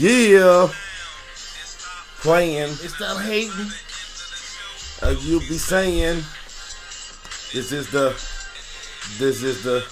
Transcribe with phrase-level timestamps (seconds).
[0.00, 0.72] Yeah.
[2.22, 3.50] Playing, Stop hating.
[5.02, 6.22] as you be saying,
[7.52, 8.10] this is the,
[9.18, 9.84] this is the,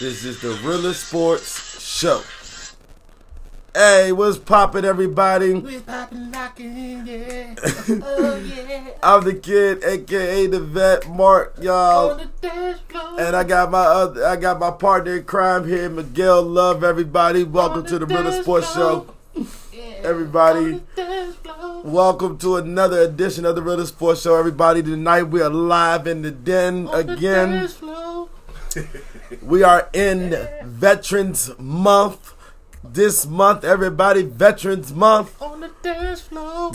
[0.00, 2.22] this is the realest sports show.
[3.72, 5.60] Hey, what's poppin', everybody?
[5.86, 6.23] Poppin'
[6.58, 7.54] lockin', yeah.
[8.02, 8.90] Oh yeah.
[9.02, 12.20] I'm the kid, aka the vet, Mark, y'all.
[12.40, 12.74] The.
[13.18, 16.42] And I got my other, I got my partner in crime here, Miguel.
[16.42, 17.44] Love everybody.
[17.44, 18.72] Welcome On to the the Real Sports.
[18.72, 19.06] Show.
[19.72, 19.82] Yeah.
[20.02, 20.58] everybody.
[20.58, 21.82] On the dance floor.
[21.82, 24.82] Welcome to another edition of the Real Sports Show, everybody.
[24.82, 27.68] Tonight we are live in the den On again.
[27.68, 28.28] floor.
[29.42, 32.33] We are in Veterans Month.
[32.86, 35.40] This month, everybody, Veterans Month.
[35.40, 36.70] On the dance floor.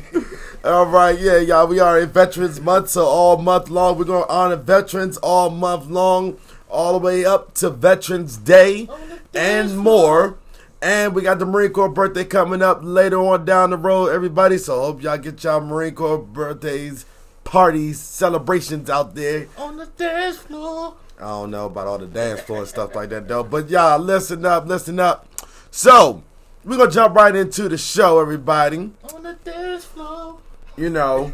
[0.64, 1.66] All right, yeah, y'all.
[1.66, 5.86] We are in Veterans Month, so all month long we're gonna honor veterans all month
[5.86, 10.38] long, all the way up to Veterans Day On the dance and more.
[10.80, 14.56] And we got the Marine Corps birthday coming up later on down the road, everybody.
[14.56, 17.06] So hope y'all get y'all Marine Corps birthdays,
[17.42, 19.48] parties, celebrations out there.
[19.58, 20.94] On the dance floor.
[21.18, 23.42] I don't know about all the dance floor and stuff like that though.
[23.42, 25.26] But y'all listen up, listen up.
[25.70, 26.22] So
[26.64, 28.92] we're gonna jump right into the show, everybody.
[29.14, 30.38] On the dance floor.
[30.76, 31.32] You know.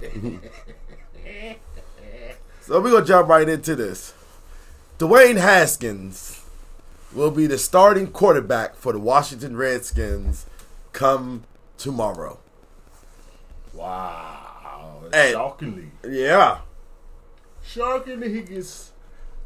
[2.61, 4.14] so we're gonna jump right into this.
[4.98, 6.42] Dwayne Haskins
[7.12, 10.47] will be the starting quarterback for the Washington Redskins
[10.92, 11.45] come
[11.79, 12.39] tomorrow.
[13.73, 15.03] Wow.
[15.12, 15.33] Hey.
[15.33, 15.91] Shockingly.
[16.09, 16.61] Yeah.
[17.62, 18.92] Shockingly he gets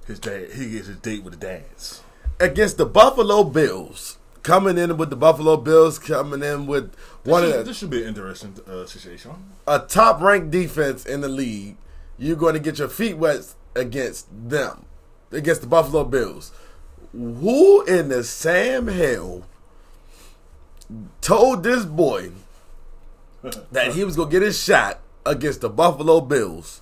[0.06, 2.02] his dad he gets his date with the dads.
[2.38, 4.18] Against the Buffalo Bills.
[4.42, 7.76] Coming in with the Buffalo Bills, coming in with one this, of should, the this
[7.78, 9.32] should be an interesting uh, situation.
[9.66, 11.76] a top ranked defense in the league,
[12.18, 14.86] you're going to get your feet wet against them,
[15.30, 16.52] against the Buffalo Bills.
[17.12, 19.44] Who in the Sam hell
[21.20, 22.30] told this boy
[23.72, 26.80] that he was going to get his shot against the Buffalo Bills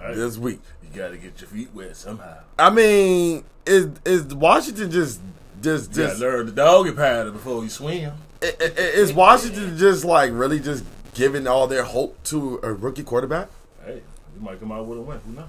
[0.00, 0.60] Hey, this week?
[0.82, 2.38] You gotta get your feet wet somehow.
[2.58, 5.20] I mean, is is Washington just
[5.64, 8.12] just just learn the doggy pattern before you swim.
[8.40, 13.48] is Washington just like really just giving all their hope to a rookie quarterback?
[13.84, 14.02] Hey,
[14.34, 15.20] you might come out with a win.
[15.26, 15.46] Who knows?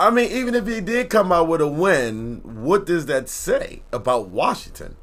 [0.00, 3.82] I mean, even if he did come out with a win, what does that say
[3.92, 4.96] about Washington?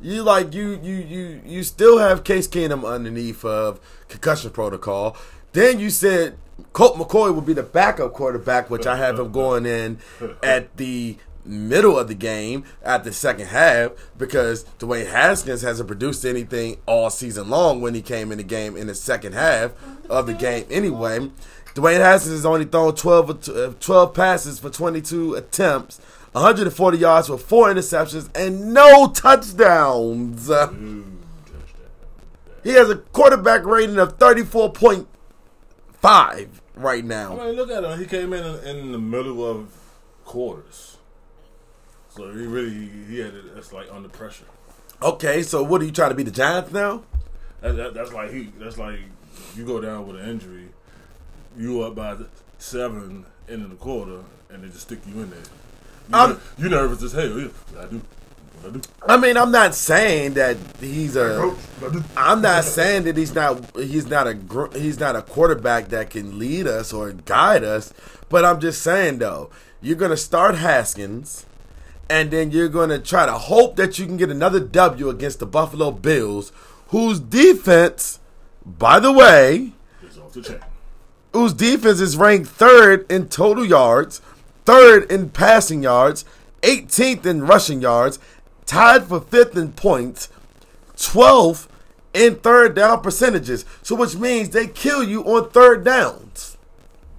[0.00, 5.16] You like you you you you still have Case Keenum underneath of concussion protocol.
[5.52, 6.36] Then you said
[6.72, 9.98] Colt McCoy would be the backup quarterback, which I have him going in
[10.42, 11.16] at the
[11.48, 17.10] middle of the game at the second half because Dwayne Haskins hasn't produced anything all
[17.10, 19.72] season long when he came in the game in the second half
[20.08, 21.30] of the game anyway.
[21.74, 25.98] Dwayne Haskins has only thrown 12, of t- uh, 12 passes for 22 attempts,
[26.32, 30.50] 140 yards with four interceptions, and no touchdowns.
[30.50, 30.72] Uh,
[32.64, 35.06] he has a quarterback rating of 34.5
[36.74, 37.36] right I now.
[37.36, 37.98] mean, look at him.
[37.98, 39.68] He came in in the middle of
[40.24, 40.97] quarters,
[42.18, 43.54] so he really he had it.
[43.54, 44.44] That's like under pressure.
[45.00, 47.02] Okay, so what are you trying to be the Giants now?
[47.60, 48.52] That, that, that's like he.
[48.58, 48.98] That's like
[49.56, 50.68] you go down with an injury.
[51.56, 52.16] You up by
[52.58, 54.20] seven in the quarter,
[54.50, 55.38] and they just stick you in there.
[55.38, 57.38] You, I'm- ner- you nervous as hell.
[57.38, 58.02] Yeah, what I do.
[58.66, 58.80] I do.
[59.08, 61.36] I mean, I'm not saying that he's a.
[61.36, 62.04] Coach, what I do.
[62.16, 64.36] I'm not saying that he's not he's not a
[64.76, 67.92] he's not a quarterback that can lead us or guide us,
[68.28, 71.46] but I'm just saying though, you're gonna start Haskins,
[72.10, 75.46] and then you're gonna try to hope that you can get another W against the
[75.46, 76.52] Buffalo Bills,
[76.88, 78.18] whose defense,
[78.64, 79.72] by the way,
[80.32, 80.60] the
[81.32, 84.20] whose defense is ranked third in total yards,
[84.64, 86.24] third in passing yards,
[86.62, 88.18] 18th in rushing yards,
[88.66, 90.28] tied for fifth in points,
[90.96, 91.68] 12th
[92.14, 93.64] in third down percentages.
[93.82, 96.56] So, which means they kill you on third downs.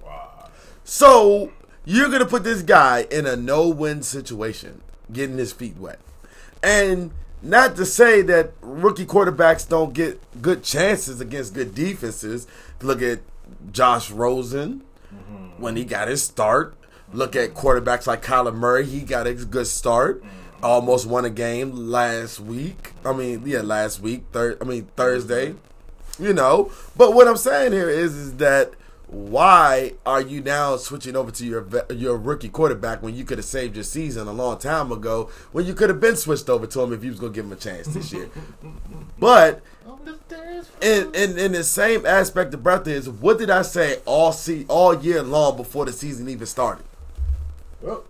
[0.04, 0.48] Wow.
[0.84, 1.52] So,
[1.90, 4.80] you're going to put this guy in a no win situation,
[5.12, 5.98] getting his feet wet.
[6.62, 7.10] And
[7.42, 12.46] not to say that rookie quarterbacks don't get good chances against good defenses.
[12.80, 13.18] Look at
[13.72, 15.60] Josh Rosen mm-hmm.
[15.60, 16.76] when he got his start.
[17.12, 18.86] Look at quarterbacks like Kyler Murray.
[18.86, 20.22] He got a good start.
[20.22, 20.64] Mm-hmm.
[20.64, 22.92] Almost won a game last week.
[23.04, 24.26] I mean, yeah, last week.
[24.30, 24.58] Third.
[24.60, 25.54] I mean Thursday.
[25.54, 26.24] Mm-hmm.
[26.24, 26.70] You know.
[26.96, 28.74] But what I'm saying here is, is that
[29.10, 33.44] why are you now switching over to your your rookie quarterback when you could have
[33.44, 35.28] saved your season a long time ago?
[35.50, 37.52] When you could have been switched over to him if you was gonna give him
[37.52, 38.30] a chance this year.
[39.18, 40.92] but On the dance floor.
[40.92, 44.64] in, in in the same aspect of breath is what did I say all see
[44.68, 46.84] all year long before the season even started?
[47.82, 48.04] Well,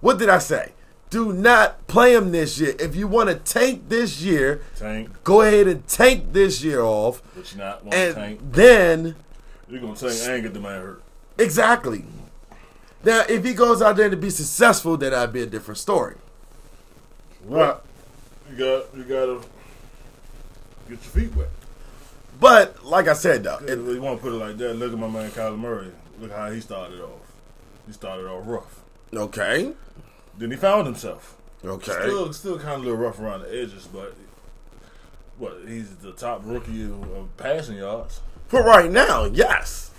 [0.00, 0.72] What did I say?
[1.08, 2.74] do not play him this year.
[2.80, 7.22] If you want to tank this year, Tank, go ahead and tank this year off,
[7.34, 8.40] but you not want to and tank.
[8.42, 9.14] then
[9.68, 11.02] You're gonna tank and get the man hurt.
[11.38, 12.04] exactly.
[13.04, 16.16] Now, if he goes out there to be successful, then that'd be a different story.
[17.44, 17.76] Right.
[18.50, 19.40] You got you gotta
[20.88, 21.48] get your feet wet.
[22.40, 24.98] But like I said, though, it, you want to put it like that, look at
[24.98, 25.90] my man Kyler Murray.
[26.20, 27.32] Look how he started off.
[27.86, 28.80] He started off rough.
[29.14, 29.72] okay,
[30.36, 31.36] Then he found himself.
[31.64, 34.14] okay, Still, still kind of a little rough around the edges, but
[35.38, 35.58] what?
[35.66, 38.20] He's the top rookie of, of passing yards.
[38.48, 39.90] For right now, yes.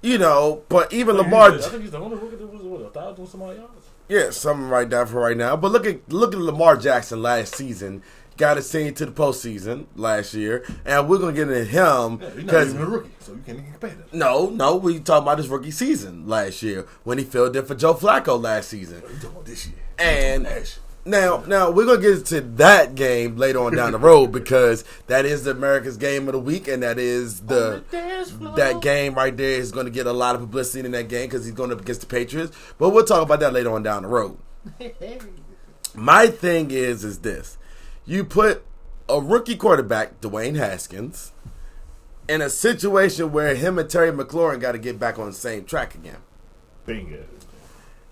[0.00, 2.90] You know, but even Lamar, I think he's the only rookie that was what a
[2.90, 3.86] thousand some odd yards.
[4.08, 5.56] yeah, something right there for right now.
[5.56, 8.02] But look at look at Lamar Jackson last season.
[8.36, 12.30] Got us seen to the postseason last year, and we're gonna get into him Yeah,
[12.30, 14.12] he's because even a rookie, so you can't even compare that.
[14.12, 17.74] no, no, we talking about his rookie season last year when he filled in for
[17.76, 19.02] Joe Flacco last season.
[19.02, 19.76] You talking about this year?
[19.98, 24.28] And Last now, now we're gonna get to that game later on down the road
[24.28, 27.82] because that is the America's game of the week, and that is the
[28.56, 31.28] that game right there is going to get a lot of publicity in that game
[31.28, 32.56] because he's going up against the Patriots.
[32.78, 34.38] But we'll talk about that later on down the road.
[35.94, 37.58] My thing is, is this:
[38.06, 38.64] you put
[39.08, 41.32] a rookie quarterback, Dwayne Haskins,
[42.28, 45.64] in a situation where him and Terry McLaurin got to get back on the same
[45.64, 46.18] track again
[46.86, 47.24] Bingo.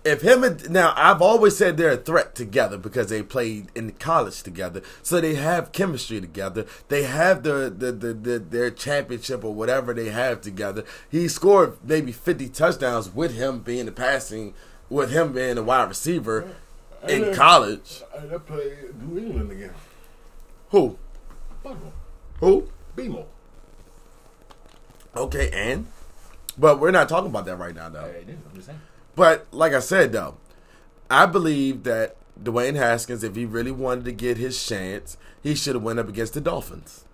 [0.03, 3.91] If him and now I've always said they're a threat together because they played in
[3.93, 6.65] college together, so they have chemistry together.
[6.87, 10.83] They have the the, the, the their championship or whatever they have together.
[11.09, 14.53] He scored maybe fifty touchdowns with him being the passing,
[14.89, 16.55] with him being a wide receiver
[17.07, 18.01] in college.
[18.15, 19.73] I, New England again.
[20.69, 20.97] Who?
[22.39, 22.69] Who?
[22.95, 23.25] BMO.
[25.15, 25.87] Okay, and
[26.57, 28.11] but we're not talking about that right now, though.
[28.11, 28.79] Hey, I'm just saying.
[29.15, 30.37] But like I said though,
[31.09, 35.75] I believe that Dwayne Haskins, if he really wanted to get his chance, he should
[35.75, 37.05] have went up against the Dolphins.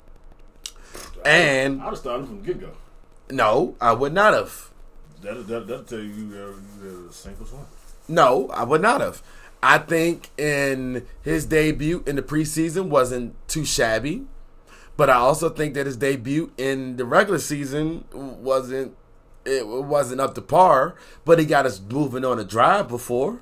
[1.25, 2.71] And I'd have started from the get go.
[3.29, 4.71] no, I would not have.
[5.21, 7.65] That'll, that'll, that'll tell you uh, you got, you a sink or.
[8.07, 9.21] No, I would not have.
[9.61, 14.25] I think in his debut in the preseason wasn't too shabby,
[14.95, 18.95] but I also think that his debut in the regular season wasn't
[19.47, 20.95] it wasn't up to par.
[21.25, 23.39] But he got us moving on a drive before,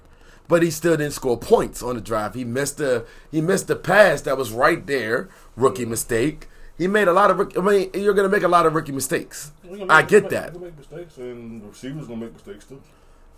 [0.48, 2.34] but he still didn't score points on the drive.
[2.36, 6.48] He missed a he missed a pass that was right there, rookie mistake.
[6.78, 7.40] He made a lot of.
[7.58, 9.52] I mean, you're gonna make a lot of rookie mistakes.
[9.64, 10.60] We're I get that.
[10.60, 12.82] make mistakes, and the receivers gonna make mistakes too.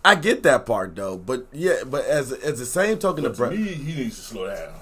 [0.04, 1.16] I get that part though.
[1.16, 4.22] But yeah, but as as the same token But to Brett, me, he needs to
[4.22, 4.72] slow down.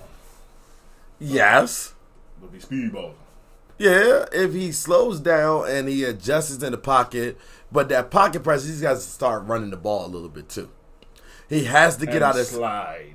[1.19, 1.95] yes.
[2.41, 3.15] But be speedballing.
[3.79, 7.37] Yeah, if he slows down and he adjusts in the pocket,
[7.71, 10.71] but that pocket pressure, he's got to start running the ball a little bit too.
[11.49, 12.47] He has to get And out of.
[12.47, 13.15] slide.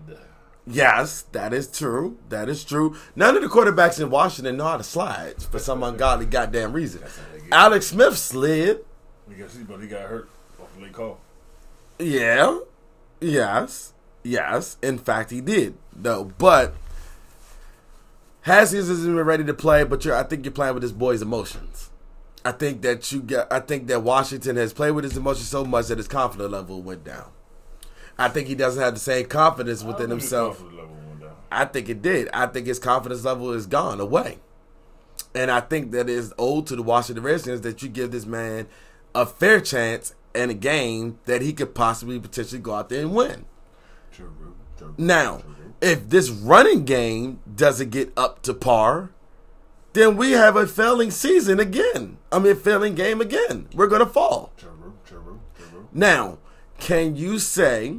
[0.67, 2.19] Yes, that is true.
[2.29, 2.95] That is true.
[3.15, 7.01] None of the quarterbacks in Washington know how to slide for some ungodly goddamn reason.
[7.01, 7.51] how they get.
[7.51, 8.85] Alex Smith slid.
[9.27, 10.29] Because he, but he got hurt
[10.61, 11.19] off the late call.
[11.97, 12.59] Yeah.
[13.19, 13.93] Yes.
[14.23, 14.77] Yes.
[14.83, 15.75] In fact, he did.
[15.93, 16.25] though.
[16.37, 16.75] but
[18.41, 19.83] Haskins isn't even ready to play.
[19.83, 21.89] But you're, I think you're playing with this boy's emotions.
[22.43, 23.51] I think that you get.
[23.51, 26.81] I think that Washington has played with his emotions so much that his confidence level
[26.81, 27.29] went down.
[28.17, 30.57] I think he doesn't have the same confidence within don't think his himself.
[30.57, 31.35] confidence level went down.
[31.51, 32.29] I think it did.
[32.33, 34.39] I think his confidence level is gone away.
[35.33, 38.67] And I think that is owed to the Washington Redskins that you give this man
[39.15, 43.13] a fair chance and a game that he could possibly potentially go out there and
[43.15, 43.45] win.
[44.11, 44.33] True,
[44.77, 45.55] true, Now, true.
[45.81, 49.09] If this running game doesn't get up to par,
[49.93, 52.17] then we have a failing season again.
[52.31, 53.67] I mean, failing game again.
[53.73, 54.53] We're going to fall.
[54.57, 55.89] True, true, true.
[55.91, 56.37] Now,
[56.79, 57.97] can you say,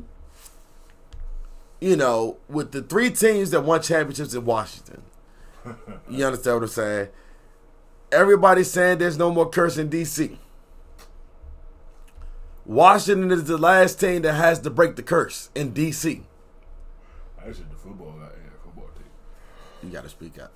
[1.81, 5.03] you know, with the three teams that won championships in Washington,
[6.09, 7.09] you understand what I'm saying?
[8.11, 10.39] Everybody's saying there's no more curse in D.C.
[12.65, 16.23] Washington is the last team that has to break the curse in D.C.
[18.13, 19.83] The football guy, yeah, football team.
[19.83, 20.53] You got to speak up.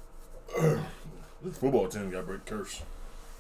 [1.43, 2.83] This football team got to break curse.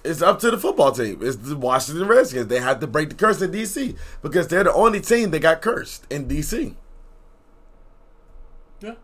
[0.05, 1.19] It's up to the football team.
[1.23, 2.47] It's the Washington Redskins.
[2.47, 3.97] They had to break the curse in D.C.
[4.23, 6.77] because they're the only team that got cursed in D.C.
[8.81, 8.95] Yeah.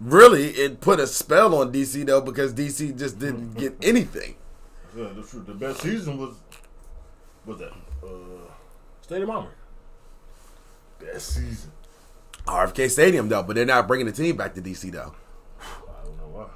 [0.00, 4.34] Really, it put a spell on DC though because DC just didn't get anything.
[4.96, 6.34] Yeah, the, the best season was,
[7.46, 7.72] was that?
[8.02, 8.50] Uh,
[9.02, 9.52] State of Armory.
[10.98, 11.70] Best season.
[12.48, 15.14] RFK Stadium though, but they're not bringing the team back to DC though.
[15.60, 16.46] I don't know why.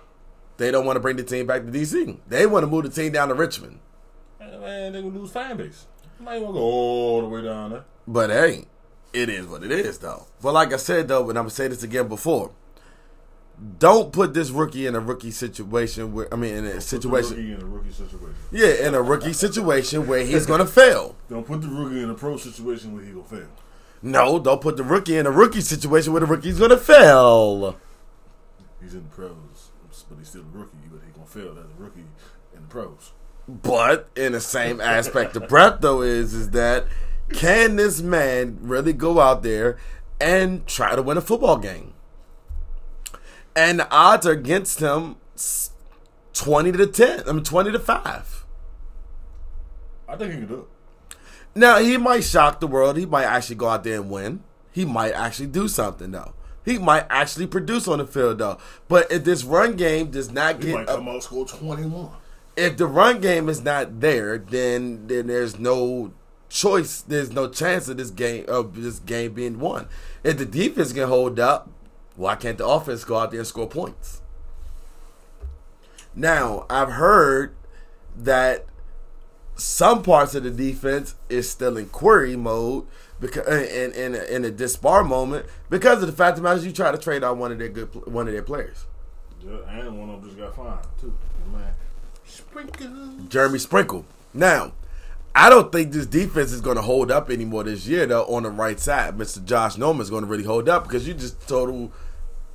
[0.56, 2.18] They don't want to bring the team back to DC.
[2.28, 3.78] They want to move the team down to Richmond.
[4.40, 5.86] Man, man they gonna lose fan base.
[6.20, 7.84] Want to go all the way down there.
[8.06, 8.66] But hey,
[9.12, 10.26] it is what it is, though.
[10.40, 12.52] But like I said, though, and I'm gonna say this again before,
[13.78, 16.80] don't put this rookie in a rookie situation where I mean, in a Put the
[16.80, 18.34] situation, rookie in a rookie situation.
[18.50, 21.16] yeah, in a rookie situation where he's gonna fail.
[21.28, 23.48] Don't put the rookie in a pro situation where he gonna fail.
[24.02, 27.76] No, don't put the rookie in a rookie situation where the rookie's gonna fail.
[28.80, 29.70] He's in the pros,
[30.08, 30.76] but he's still a rookie.
[30.90, 32.06] But he gonna fail as a rookie
[32.54, 33.12] in the pros.
[33.48, 36.86] But in the same aspect of breath, though, is is that
[37.32, 39.78] can this man really go out there
[40.20, 41.94] and try to win a football game?
[43.54, 45.16] And the odds are against him
[46.32, 47.22] twenty to ten.
[47.28, 48.44] I mean twenty to five.
[50.08, 50.66] I think he can do it.
[51.54, 52.96] Now he might shock the world.
[52.96, 54.42] He might actually go out there and win.
[54.72, 56.32] He might actually do something though.
[56.64, 58.58] He might actually produce on the field though.
[58.88, 61.84] But if this run game does not He get might up, come out score twenty
[61.84, 62.10] one.
[62.56, 66.12] if the run game is not there, then then there's no
[66.48, 67.02] choice.
[67.02, 69.88] There's no chance of this game of this game being won.
[70.24, 71.68] If the defense can hold up,
[72.16, 74.22] why can't the offense go out there and score points?
[76.14, 77.54] Now I've heard
[78.16, 78.66] that
[79.56, 82.86] some parts of the defense is still in query mode
[83.20, 86.98] because in in in a disbar moment because of the fact that you try to
[86.98, 88.86] trade out one of their good one of their players.
[89.44, 91.14] Yeah, and one of them just got fined too.
[91.52, 91.72] Man,
[92.24, 93.18] sprinkle.
[93.28, 94.04] Jeremy Sprinkle.
[94.34, 94.72] Now,
[95.34, 98.44] I don't think this defense is going to hold up anymore this year, though, on
[98.44, 99.18] the right side.
[99.18, 99.44] Mr.
[99.44, 101.92] Josh Norman is going to really hold up because you just total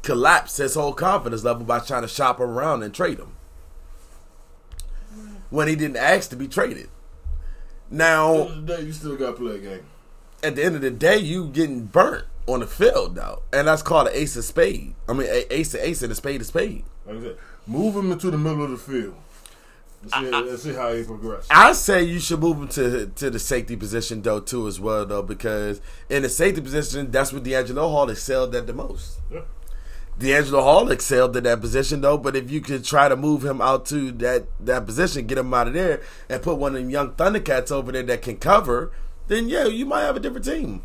[0.02, 3.37] collapse his whole confidence level by trying to shop him around and trade him
[5.50, 6.90] when he didn't ask to be traded.
[7.90, 9.86] Now, End of the day, you still got to play a game.
[10.44, 13.44] at the end of the day, you getting burnt on the field, though.
[13.54, 14.94] And that's called an ace of spade.
[15.08, 16.84] I mean, a- ace of ace and a spade of spade.
[17.06, 19.16] Like I said, move him into the middle of the field.
[20.04, 21.48] Let's see, let's see how he progresses.
[21.50, 25.08] I say you should move him to to the safety position though too as well
[25.08, 29.18] though because in the safety position that's where DeAngelo Hall excelled at the most.
[29.32, 29.40] Yeah.
[30.20, 33.62] DeAngelo Hall excelled in that position though, but if you could try to move him
[33.62, 36.90] out to that that position, get him out of there, and put one of them
[36.90, 38.92] young Thundercats over there that can cover,
[39.28, 40.82] then yeah, you might have a different team.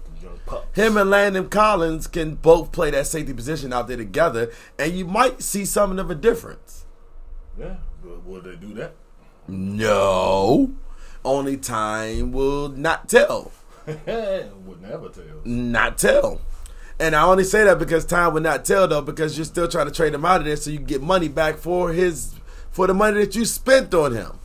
[0.75, 5.07] Him and Landon Collins can both play that safety position out there together, and you
[5.07, 6.85] might see something of a difference.
[7.59, 8.95] Yeah, but will they do that?
[9.49, 10.73] No,
[11.25, 13.53] only time will not tell.
[13.87, 15.25] Would never tell.
[15.45, 16.41] not tell.
[17.03, 19.87] And I only say that because time would not tell though, because you're still trying
[19.87, 22.37] to trade him out of there so you can get money back for his
[22.71, 24.39] for the money that you spent on him.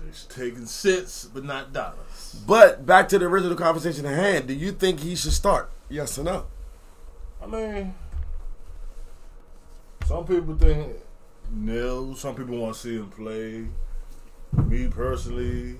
[0.00, 2.42] They're taking cents, but not dollars.
[2.46, 5.70] But back to the original conversation at hand, do you think he should start?
[5.90, 6.46] Yes or no?
[7.42, 7.94] I mean,
[10.06, 10.90] some people think
[11.52, 12.14] no.
[12.14, 13.66] Some people want to see him play.
[14.64, 15.76] Me personally,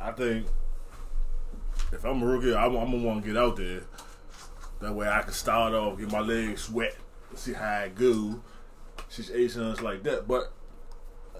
[0.00, 0.46] I think
[1.92, 3.82] if I'm a rookie, I'm, I'm gonna want to get out there.
[4.80, 6.96] That way, I can start off, get my legs wet,
[7.34, 8.40] see how I go.
[9.56, 10.52] Months like that, but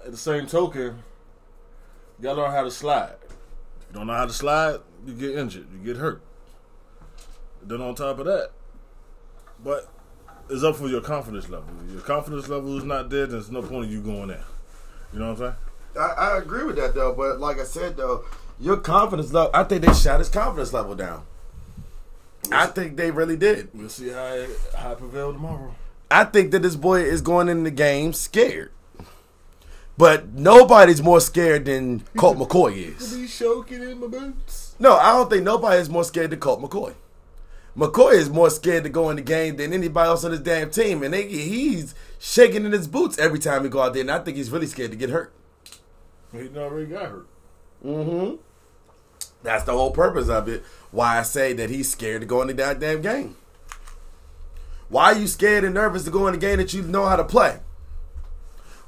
[0.05, 1.03] at the same token,
[2.19, 3.15] you gotta learn how to slide.
[3.81, 6.21] If you don't know how to slide, you get injured, you get hurt.
[7.63, 8.51] Then on top of that,
[9.63, 9.89] but
[10.49, 11.69] it's up for your confidence level.
[11.87, 14.45] If your confidence level is not there, then there's no point in you going there.
[15.11, 15.55] You know what I'm saying?
[15.99, 18.25] I, I agree with that though, but like I said though,
[18.63, 21.25] your confidence level I think they shot his confidence level down.
[22.51, 23.69] I think they really did.
[23.73, 25.75] We'll see how it, how it prevail tomorrow.
[26.11, 28.71] I think that this boy is going in the game scared.
[29.97, 33.15] But nobody's more scared than Colt McCoy is.
[33.15, 34.75] Be choking in my boots.
[34.79, 36.95] No, I don't think nobody is more scared than Colt McCoy.
[37.77, 40.69] McCoy is more scared to go in the game than anybody else on this damn
[40.69, 44.01] team, and they, he's shaking in his boots every time he go out there.
[44.01, 45.33] And I think he's really scared to get hurt.
[46.31, 47.27] He already got hurt.
[47.83, 48.35] Mm-hmm.
[49.43, 50.63] That's the whole purpose of it.
[50.91, 53.35] Why I say that he's scared to go in the goddamn game.
[54.89, 57.15] Why are you scared and nervous to go in the game that you know how
[57.15, 57.59] to play?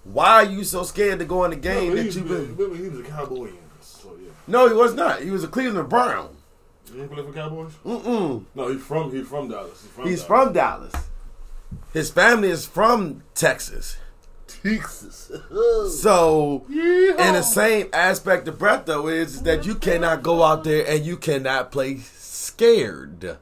[0.03, 2.55] Why are you so scared to go in the game No, that you've been?
[2.55, 3.50] remember, he was a Cowboy.
[3.81, 5.21] So yeah, No, he was not.
[5.21, 6.35] He was a Cleveland Brown.
[6.88, 7.74] you didn't play for Cowboys?
[7.83, 8.45] Mm-mm.
[8.53, 9.81] No, he's from he's from Dallas.
[9.81, 10.27] He's from He's Dallas.
[10.45, 10.93] from Dallas.
[11.91, 13.97] His family is from Texas.
[14.47, 15.31] Texas.
[15.89, 20.63] So, in the same aspect of breath, though, is, is that you cannot go out
[20.63, 23.37] there and you cannot play scared.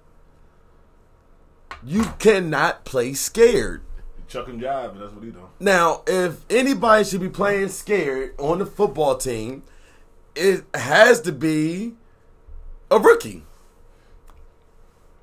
[1.83, 3.81] You cannot play scared.
[4.27, 5.45] Chuck and jive, and that's what he doing.
[5.59, 9.63] Now, if anybody should be playing scared on the football team,
[10.35, 11.93] it has to be
[12.89, 13.43] a rookie.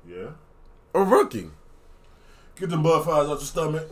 [0.07, 0.31] Yeah.
[0.93, 1.49] A rookie.
[2.55, 3.91] Get them butterflies out your stomach.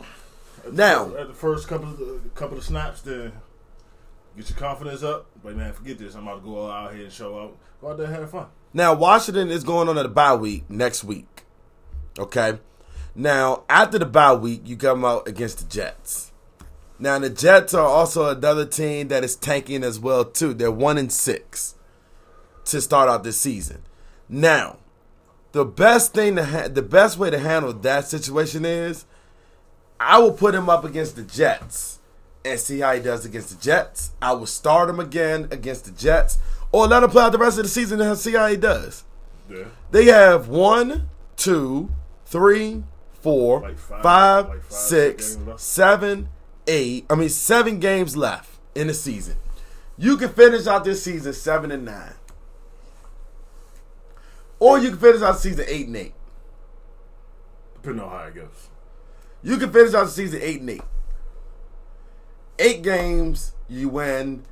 [0.63, 3.34] The Now- at the first couple of the, couple of snaps, then
[4.39, 5.25] Get your confidence up.
[5.44, 6.16] But man, forget this.
[6.16, 7.58] I'm about to go out here and show out.
[7.82, 8.48] Go out there and have fun.
[8.74, 11.44] Now, Washington is going on a bye week next week.
[12.18, 12.58] Okay.
[13.16, 16.32] Now, after the bye week, you come out against the Jets.
[17.00, 20.54] Now, the Jets are also another team that is tanking as well too.
[20.54, 21.75] They're one and six
[22.66, 23.84] to start out this season.
[24.30, 24.78] Now,
[25.51, 29.06] the best thing to ha- the best way to handle that situation is,
[30.00, 32.00] I will put him up against the Jets
[32.46, 34.12] and see how he does against the Jets.
[34.22, 36.38] I will start him again against the Jets,
[36.72, 39.03] or let him play out the rest of the season and see how he does.
[39.50, 39.65] Yeah.
[39.91, 41.91] They have one, two,
[42.25, 42.84] three,
[43.22, 45.60] four, Like five- five, like five, six, six games left.
[45.60, 46.29] seven,
[46.68, 47.06] eight.
[47.10, 49.36] I mean, seven games left in the season.
[49.98, 52.13] You can finish out this season seven and nine,
[54.60, 56.13] or you can finish out the season eight and eight.
[57.75, 58.69] Depending on how it goes.
[59.41, 60.81] You can finish out the season eight and eight.
[62.58, 64.43] Eight games you win,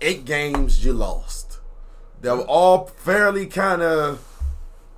[0.00, 1.60] eight games you lost.
[2.20, 4.20] They were all fairly kind of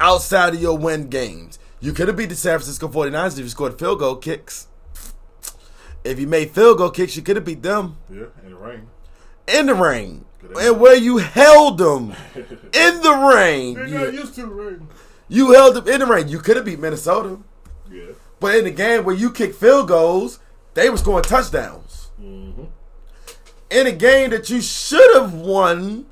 [0.01, 1.59] outside of your win games.
[1.81, 4.67] You could have beat the San Francisco 49ers if you scored field goal kicks.
[6.03, 8.87] If you made field goal kicks, you could have beat them Yeah, in the rain.
[9.47, 10.25] in the rain.
[10.61, 13.75] And where you held them in the rain.
[13.75, 14.89] They You, got used to rain.
[15.29, 16.29] you held them in the rain.
[16.29, 17.39] You could have beat Minnesota.
[18.41, 20.39] But in the game where you kick field goals,
[20.75, 22.11] they were scoring touchdowns.
[22.21, 22.65] Mm-hmm.
[23.71, 26.07] In a game that you should have won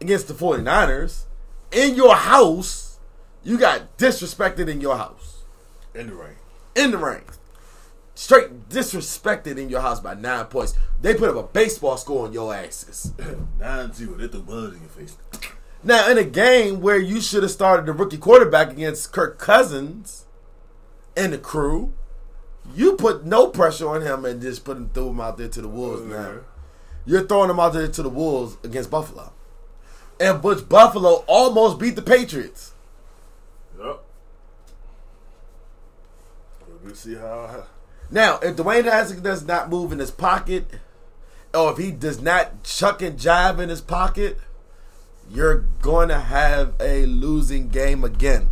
[0.00, 1.24] against the 49ers,
[1.72, 2.98] in your house,
[3.42, 5.44] you got disrespected in your house.
[5.94, 6.36] In the rain.
[6.74, 7.22] In the rain.
[8.14, 10.74] Straight disrespected in your house by nine points.
[11.00, 13.12] They put up a baseball score on your asses.
[13.58, 14.14] 9 0.
[14.16, 15.16] They threw mud in your face.
[15.82, 20.26] Now, in a game where you should have started the rookie quarterback against Kirk Cousins
[21.20, 21.92] and the crew,
[22.74, 25.60] you put no pressure on him and just put him threw him out there to
[25.60, 26.02] the wolves.
[26.02, 26.40] Now
[27.04, 29.32] you're throwing him out there to the wolves against Buffalo,
[30.18, 32.72] and Butch Buffalo almost beat the Patriots.
[33.78, 34.02] Yep.
[36.82, 37.64] We'll see how.
[38.10, 40.66] Now, if Dwayne Haskins does not move in his pocket,
[41.52, 44.38] or if he does not chuck and jive in his pocket,
[45.30, 48.48] you're going to have a losing game again.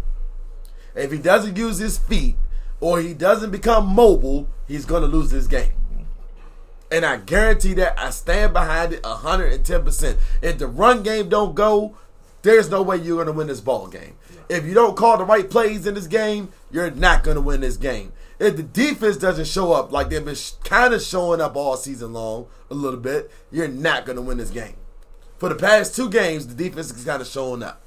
[0.94, 2.36] If he doesn't use his feet
[2.80, 5.72] or he doesn't become mobile, he's going to lose this game.
[6.90, 10.18] And I guarantee that I stand behind it 110%.
[10.40, 11.96] If the run game don't go,
[12.42, 14.16] there's no way you're going to win this ball game.
[14.48, 17.60] If you don't call the right plays in this game, you're not going to win
[17.60, 18.12] this game.
[18.38, 22.12] If the defense doesn't show up like they've been kind of showing up all season
[22.12, 24.76] long, a little bit, you're not going to win this game.
[25.38, 27.82] For the past two games, the defense is kind of showing up.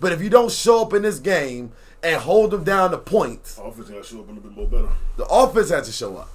[0.00, 1.72] But if you don't show up in this game
[2.02, 4.52] and hold them down to points, The Offense got to show up a little bit
[4.56, 4.88] more better.
[5.16, 6.28] the offense has to show up.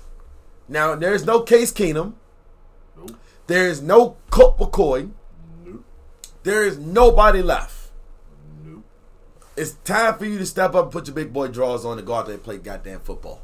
[0.69, 2.13] Now, there's no Case Keenum.
[2.97, 3.15] Nope.
[3.47, 5.11] There is no Colt McCoy.
[5.65, 5.83] Nope.
[6.43, 7.91] There is nobody left.
[8.63, 8.83] Nope.
[9.55, 12.05] It's time for you to step up and put your big boy drawers on and
[12.07, 13.41] go out there and play goddamn football.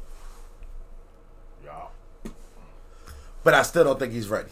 [1.64, 2.30] Yeah.
[3.42, 4.50] But I still don't think he's ready.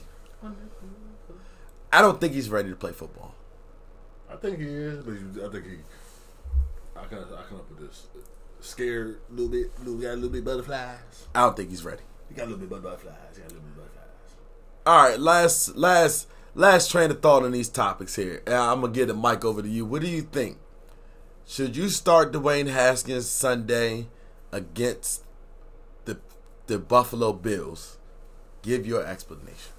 [1.94, 3.34] I don't think he's ready to play football.
[4.30, 5.76] I think he is, but I think he.
[7.02, 8.06] I can I can up with this.
[8.60, 11.26] Scared a little bit, little got a little bit butterflies.
[11.34, 12.02] I don't think he's ready.
[12.28, 13.14] He got a little bit butterflies.
[13.34, 14.36] He got a little bit butterflies.
[14.86, 18.42] All right, last last last train of thought on these topics here.
[18.46, 19.84] I'm gonna get the mic over to you.
[19.84, 20.58] What do you think?
[21.46, 24.06] Should you start Dwayne Haskins Sunday
[24.52, 25.24] against
[26.04, 26.18] the
[26.66, 27.98] the Buffalo Bills?
[28.62, 29.72] Give your explanation.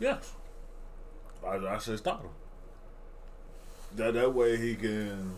[0.00, 0.32] Yes.
[1.46, 2.30] I, I say stop him.
[3.96, 5.36] That that way he can,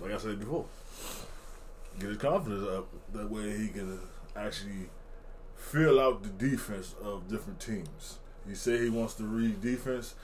[0.00, 0.66] like I said before,
[1.98, 2.88] get his confidence up.
[3.12, 4.00] That way he can
[4.36, 4.90] actually
[5.56, 8.18] fill out the defense of different teams.
[8.46, 10.14] He said he wants to read defense.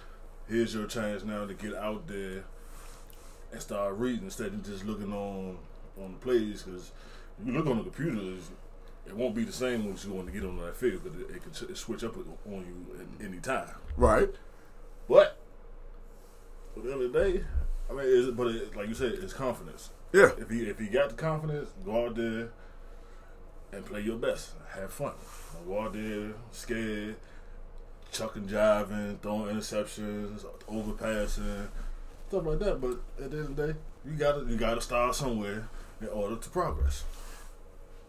[0.48, 2.44] Here's your chance now to get out there
[3.52, 5.58] and start reading instead of just looking on
[6.00, 6.62] on the plays.
[6.62, 6.92] Because
[7.44, 8.50] you look on the computers,
[9.06, 11.04] it won't be the same once you want to get on that field.
[11.04, 13.74] Because it, it can ch- switch up on you at any time.
[13.96, 14.30] Right.
[15.08, 15.38] But
[16.76, 17.44] at the end of the day,
[17.98, 19.90] I mean, but it, like you said, it's confidence.
[20.12, 20.30] Yeah.
[20.38, 22.50] If you if he got the confidence, go out there
[23.72, 24.52] and play your best.
[24.74, 25.12] Have fun.
[25.52, 27.16] Don't go out there scared,
[28.12, 31.68] chucking, jiving, throwing interceptions, overpassing,
[32.28, 32.80] stuff like that.
[32.80, 35.68] But at the end of the day, you got to you got to start somewhere
[36.00, 37.04] in order to progress.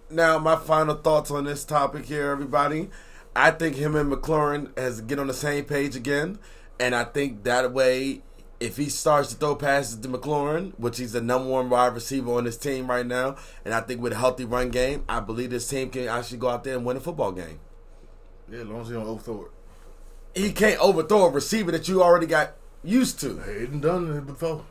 [0.09, 2.89] Now, my final thoughts on this topic here, everybody.
[3.35, 6.39] I think him and McLaurin has to get on the same page again,
[6.79, 8.21] and I think that way,
[8.59, 12.33] if he starts to throw passes to McLaurin, which he's the number one wide receiver
[12.33, 15.49] on this team right now, and I think with a healthy run game, I believe
[15.49, 17.59] this team can actually go out there and win a football game.
[18.49, 20.41] Yeah, as long as he don't overthrow it.
[20.41, 23.41] he can't overthrow a receiver that you already got used to.
[23.49, 24.65] Ain't done it before.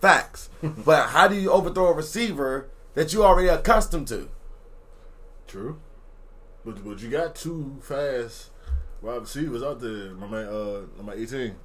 [0.00, 0.48] Facts.
[0.62, 4.28] but how do you overthrow a receiver that you already accustomed to?
[5.46, 5.80] True.
[6.64, 8.50] But but you got two fast
[9.00, 10.46] wide receivers out there, my man.
[10.46, 11.56] Uh, number eighteen.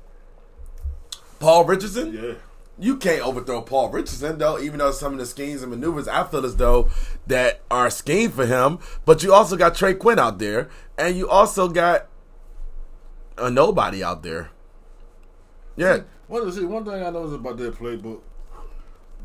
[1.44, 2.14] Paul Richardson?
[2.14, 2.34] Yeah.
[2.80, 6.24] You can't overthrow Paul Richardson though, even though some of the schemes and maneuvers I
[6.24, 6.90] feel as though
[7.28, 8.80] that are schemed for him.
[9.06, 12.08] But you also got Trey Quinn out there, and you also got
[13.38, 14.52] a nobody out there.
[15.76, 18.22] Yeah, One see, one thing I know is about their playbook,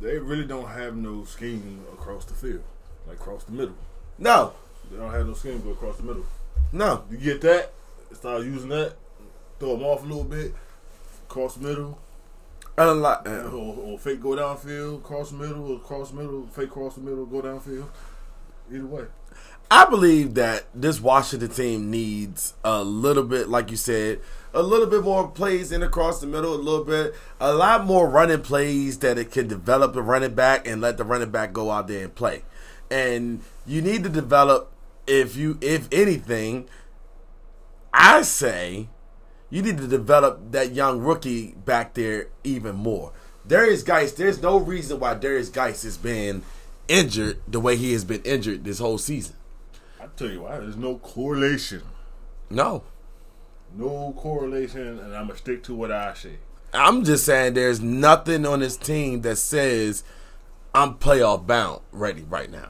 [0.00, 2.64] they really don't have no scheme across the field,
[3.06, 3.74] like across the middle.
[4.18, 4.54] no,
[4.90, 6.24] They don't have no scheme go across the middle.
[6.72, 7.04] no.
[7.10, 7.72] You get that,
[8.14, 8.94] start using that,
[9.60, 10.54] throw them off a little bit,
[11.28, 11.98] cross the middle,
[12.78, 16.94] And a lot, or, or fake go downfield, cross middle, or cross middle, fake cross
[16.94, 17.88] the middle, go downfield.
[18.72, 19.04] Either way.
[19.68, 24.20] I believe that this Washington team needs a little bit, like you said,
[24.54, 28.08] a little bit more plays in across the middle, a little bit, a lot more
[28.08, 31.72] running plays that it can develop the running back and let the running back go
[31.72, 32.44] out there and play.
[32.92, 34.70] And you need to develop,
[35.08, 36.68] if you, if anything,
[37.92, 38.88] I say
[39.50, 43.12] you need to develop that young rookie back there even more.
[43.46, 46.42] Derrius Guice, there's no reason why Derrius Guice has been
[46.86, 49.36] injured the way he has been injured this whole season.
[50.00, 51.82] I tell you why, there's no correlation.
[52.50, 52.82] No.
[53.74, 56.36] No correlation, and I'm going to stick to what I say.
[56.72, 60.04] I'm just saying there's nothing on this team that says
[60.74, 62.68] I'm playoff bound ready right now.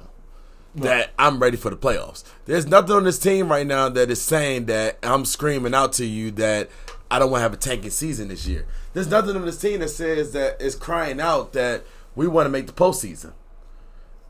[0.75, 2.25] That I'm ready for the playoffs.
[2.45, 6.05] There's nothing on this team right now that is saying that I'm screaming out to
[6.05, 6.71] you that
[7.11, 8.67] I don't want to have a tanking season this year.
[8.93, 12.51] There's nothing on this team that says that is crying out that we want to
[12.51, 13.33] make the postseason.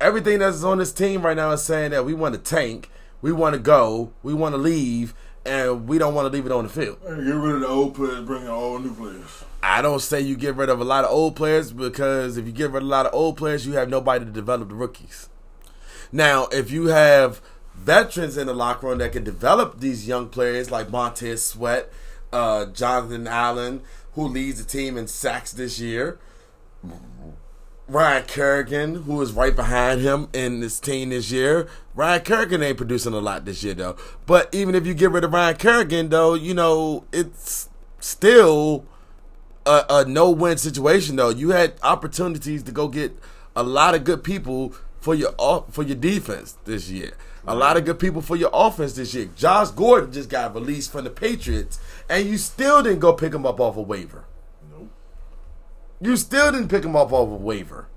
[0.01, 2.89] Everything that's on this team right now is saying that we want to tank,
[3.21, 6.53] we want to go, we want to leave, and we don't want to leave it
[6.53, 6.99] on the field.
[7.03, 9.45] Hey, get rid of the old players, bring in all new players.
[9.63, 12.53] I don't say you get rid of a lot of old players because if you
[12.53, 15.29] get rid of a lot of old players, you have nobody to develop the rookies.
[16.13, 17.41] Now, if you have
[17.75, 21.91] veterans in the locker room that can develop these young players like Montez Sweat,
[22.33, 23.83] uh, Jonathan Allen,
[24.15, 26.19] who leads the team in sacks this year,
[27.89, 31.67] Ryan Kerrigan, who is right behind him in this team this year.
[31.95, 33.97] Ryan Kerrigan ain't producing a lot this year though.
[34.27, 38.85] But even if you get rid of Ryan Kerrigan though, you know, it's still
[39.65, 41.31] a, a no-win situation though.
[41.31, 43.17] You had opportunities to go get
[43.57, 47.13] a lot of good people for your off- for your defense this year.
[47.47, 49.31] A lot of good people for your offense this year.
[49.35, 53.47] Josh Gordon just got released from the Patriots, and you still didn't go pick him
[53.47, 54.25] up off a waiver.
[54.71, 54.91] Nope.
[56.01, 57.89] You still didn't pick him up off a waiver.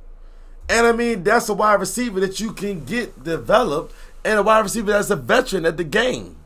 [0.69, 4.59] And I mean, that's a wide receiver that you can get developed and a wide
[4.61, 6.37] receiver that's a veteran at the game.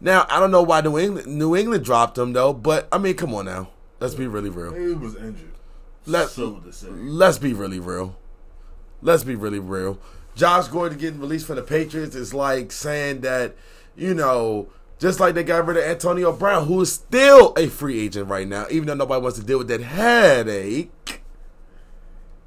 [0.00, 3.14] Now, I don't know why New England New England dropped him though, but I mean,
[3.14, 3.68] come on now.
[4.00, 4.72] Let's be really real.
[4.72, 5.52] He was injured.
[6.06, 8.16] Let, so let's be really real.
[9.04, 9.98] Let's be really real.
[10.34, 13.54] Josh Gordon getting released from the Patriots is like saying that,
[13.94, 18.00] you know, just like they got rid of Antonio Brown, who is still a free
[18.00, 21.20] agent right now, even though nobody wants to deal with that headache.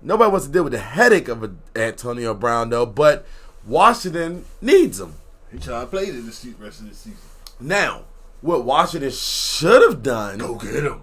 [0.02, 3.26] Nobody wants to deal with the headache of a Antonio Brown, though, but
[3.66, 5.14] Washington needs him.
[5.52, 6.44] He tried to play the rest
[6.82, 7.20] of the season.
[7.60, 8.06] Now,
[8.42, 11.02] what Washington should have done Go get him.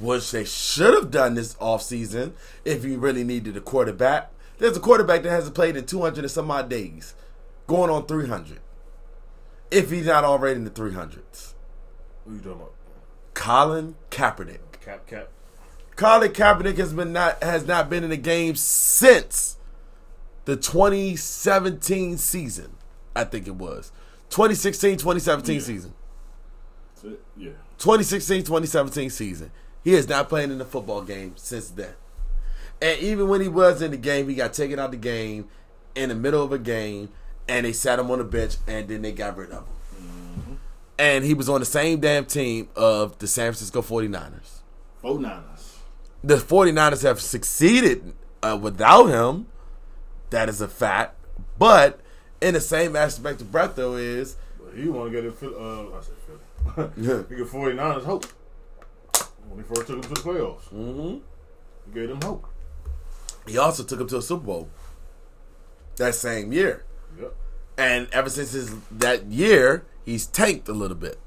[0.00, 2.32] which they should have done this offseason
[2.64, 4.30] if you really needed a quarterback.
[4.58, 7.14] There's a quarterback that hasn't played in 200 and some odd days,
[7.66, 8.60] going on 300.
[9.70, 11.54] If he's not already in the 300s.
[12.24, 12.72] What you talking about?
[13.34, 14.58] Colin Kaepernick.
[14.84, 15.28] Cap, cap.
[15.96, 19.56] Colin Kaepernick has been not has not been in the game since
[20.44, 22.76] the 2017 season.
[23.14, 23.92] I think it was
[24.30, 25.60] 2016 2017 Yeah.
[25.60, 25.94] season.
[26.94, 27.22] That's it?
[27.36, 27.50] Yeah.
[27.78, 29.50] 2016 2017 season.
[29.84, 31.94] He has not played in a football game since then.
[32.80, 35.48] And even when he was in the game, he got taken out of the game
[35.94, 37.08] in the middle of a game,
[37.48, 40.58] and they sat him on the bench, and then they got rid of him.
[40.98, 44.60] And he was on the same damn team of the San Francisco 49ers.
[45.00, 45.78] Four Niners.
[46.24, 49.46] The 49ers have succeeded uh, without him.
[50.30, 51.14] That is a fact.
[51.58, 52.00] But
[52.40, 55.42] in the same aspect of breath, though, is But he want to get it.
[55.42, 56.14] Uh, I said
[56.96, 57.24] Philly.
[57.28, 58.26] he get 49ers hope.
[59.48, 61.20] When he first took him to the playoffs, mhm,
[61.86, 62.46] he gave them hope.
[63.48, 64.68] He also took him to a Super Bowl
[65.96, 66.84] that same year.
[67.20, 67.34] Yep.
[67.76, 71.18] And ever since his, that year, he's tanked a little bit.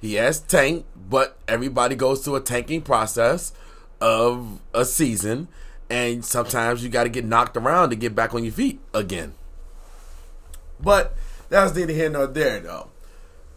[0.00, 3.52] He has tanked, but everybody goes through a tanking process
[4.00, 5.46] of a season,
[5.88, 9.34] and sometimes you got to get knocked around to get back on your feet again.
[10.80, 11.14] But
[11.48, 12.88] that's neither here nor there, though.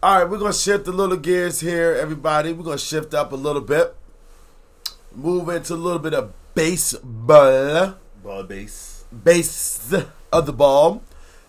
[0.02, 2.52] All right, we're gonna shift a little gears here, everybody.
[2.52, 3.96] We're gonna shift up a little bit,
[5.12, 9.04] move into a little bit of baseball, Ball base.
[9.24, 9.92] base
[10.32, 11.02] of the ball.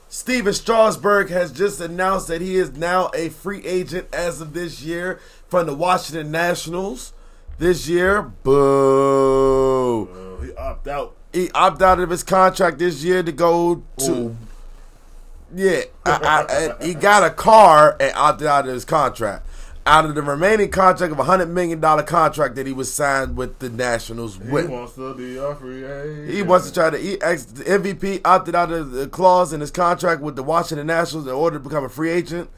[0.09, 4.81] Stephen Strasburg has just announced that he is now a free agent as of this
[4.81, 7.13] year from the Washington Nationals.
[7.57, 10.07] This year, boo.
[10.39, 11.15] Uh, he opted out.
[11.33, 14.11] He opted out of his contract this year to go to.
[14.11, 14.37] Ooh.
[15.55, 19.45] Yeah, I, I, I- he got a car and opted out of his contract.
[19.87, 23.37] Out of the remaining contract of a hundred million dollar contract that he was signed
[23.37, 26.29] with the Nationals He wants to be a free agent.
[26.29, 26.97] he wants to try to.
[26.97, 30.87] He, ex, the MVP opted out of the clause in his contract with the Washington
[30.87, 32.49] Nationals in order to become a free agent.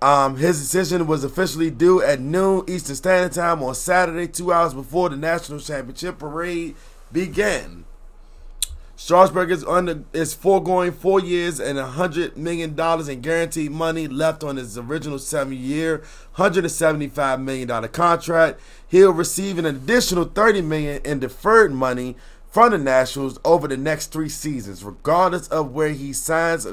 [0.00, 4.72] Um, his decision was officially due at noon Eastern Standard Time on Saturday, two hours
[4.72, 6.76] before the National Championship parade
[7.12, 7.84] began.
[9.02, 14.44] Strasburg is under is foregoing four years and hundred million dollars in guaranteed money left
[14.44, 18.60] on his original seven-year, hundred and seventy-five million dollar contract.
[18.86, 22.14] He'll receive an additional thirty million in deferred money
[22.50, 26.66] from the Nationals over the next three seasons, regardless of where he signs.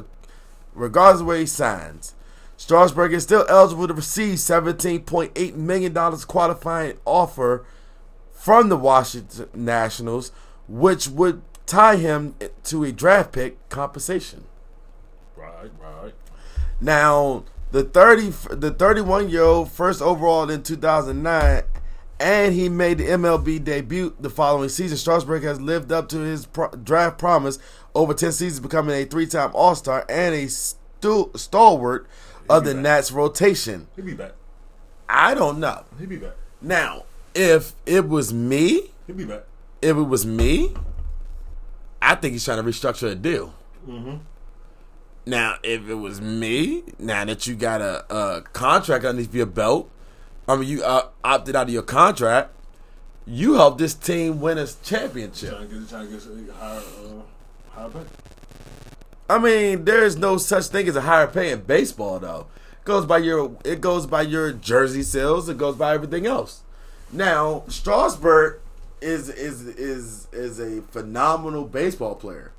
[0.73, 2.13] Regardless of where he signs,
[2.57, 7.65] Strasburg is still eligible to receive seventeen point eight million dollars qualifying offer
[8.33, 10.33] from the Washington Nationals,
[10.67, 14.45] which would tie him to a draft pick compensation.
[15.35, 16.13] Right, right.
[16.81, 21.63] Now, the 30 the 31 year old first overall in 2009
[22.19, 24.97] and he made the MLB debut the following season.
[24.97, 27.59] Strasburg has lived up to his pro- draft promise
[27.93, 32.07] over 10 seasons, becoming a three-time All-Star and a stu- stalwart
[32.49, 32.81] of the back.
[32.83, 33.87] Nats rotation.
[33.95, 34.31] He'll be back.
[35.09, 35.83] I don't know.
[35.99, 36.33] He'll be back.
[36.59, 37.03] Now,
[37.35, 39.43] if it was me, He'll be back.
[39.81, 40.73] if it was me,
[42.01, 43.53] I think he's trying to restructure a deal.
[43.87, 44.17] Mm-hmm.
[45.25, 49.89] Now, if it was me, now that you got a, a contract underneath your belt,
[50.47, 52.51] I mean, you uh, opted out of your contract,
[53.25, 55.49] you helped this team win a championship.
[55.49, 57.99] Trying to get, trying to get higher, uh, higher pay.
[59.29, 62.47] I mean, there is no such thing as a higher pay in baseball, though.
[62.71, 65.49] It goes by your it goes by your jersey sales.
[65.49, 66.63] It goes by everything else.
[67.11, 68.61] Now, Strasburg
[69.01, 72.51] is is is is a phenomenal baseball player.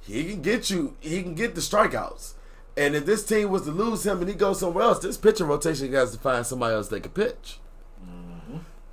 [0.00, 0.96] He can get you.
[1.00, 2.34] He can get the strikeouts.
[2.76, 5.46] And if this team was to lose him and he goes somewhere else, this pitching
[5.46, 7.58] rotation has to find somebody else that can pitch.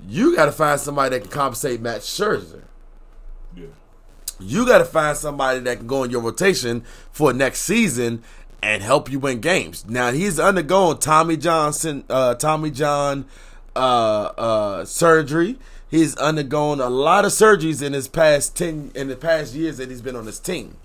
[0.08, 2.64] You got to find somebody that can compensate Matt Scherzer.
[3.56, 3.68] Yeah.
[4.40, 8.24] You got to find somebody that can go in your rotation for next season
[8.64, 9.86] and help you win games.
[9.88, 13.26] Now he's undergoing Tommy Johnson, uh, Tommy John
[13.76, 15.58] uh, uh, surgery.
[15.90, 19.90] He's undergone a lot of surgeries in his past ten in the past years that
[19.90, 20.78] he's been on this team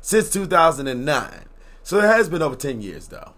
[0.00, 1.44] since 2009.
[1.82, 3.32] So it has been over 10 years though.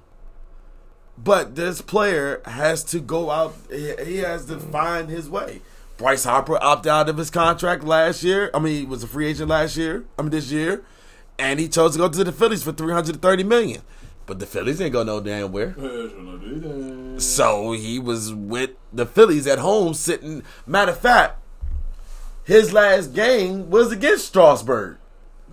[1.22, 3.54] But this player has to go out.
[3.70, 5.60] He has to find his way.
[5.98, 8.50] Bryce Harper opted out of his contract last year.
[8.54, 10.06] I mean, he was a free agent last year.
[10.18, 10.82] I mean, this year,
[11.38, 13.82] and he chose to go to the Phillies for 330 million.
[14.26, 15.74] But the Phillies ain't go no damn where.
[17.20, 20.42] So he was with the Phillies at home, sitting.
[20.66, 21.42] Matter of fact,
[22.44, 24.98] his last game was against Strasburg.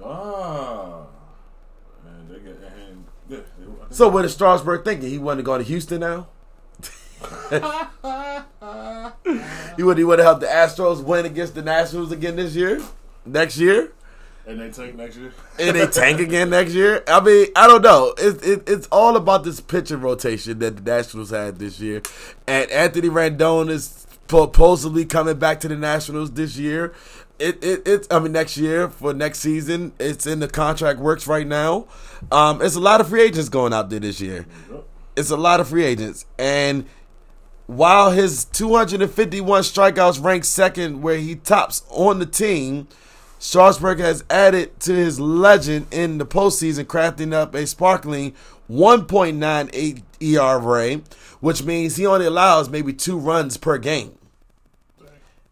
[0.03, 1.05] Ah.
[2.05, 5.09] And they get, and, yeah, they, So what is Strasburg thinking?
[5.09, 6.27] He want to go to Houston now?
[9.77, 12.81] he would he would have helped the Astros win against the Nationals again this year,
[13.25, 13.93] next year,
[14.47, 15.33] and they tank next year.
[15.59, 17.03] and they tank again next year.
[17.07, 18.13] I mean, I don't know.
[18.17, 22.01] It's it, it's all about this pitching rotation that the Nationals had this year,
[22.47, 26.93] and Anthony Rendon is supposedly coming back to the Nationals this year.
[27.39, 29.91] It, it it's I mean next year for next season.
[29.99, 31.87] It's in the contract works right now.
[32.31, 34.47] Um, it's a lot of free agents going out there this year.
[35.15, 36.85] It's a lot of free agents, and
[37.65, 42.87] while his 251 strikeouts rank second, where he tops on the team,
[43.39, 48.33] Strasburg has added to his legend in the postseason, crafting up a sparkling
[48.69, 51.01] 1.98 ERA,
[51.39, 54.17] which means he only allows maybe two runs per game.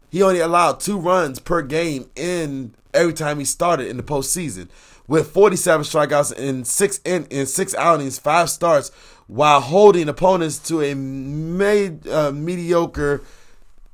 [0.09, 4.69] He only allowed two runs per game in every time he started in the postseason,
[5.07, 8.89] with 47 strikeouts in six in, in six outings, five starts,
[9.27, 13.21] while holding opponents to a made, uh, mediocre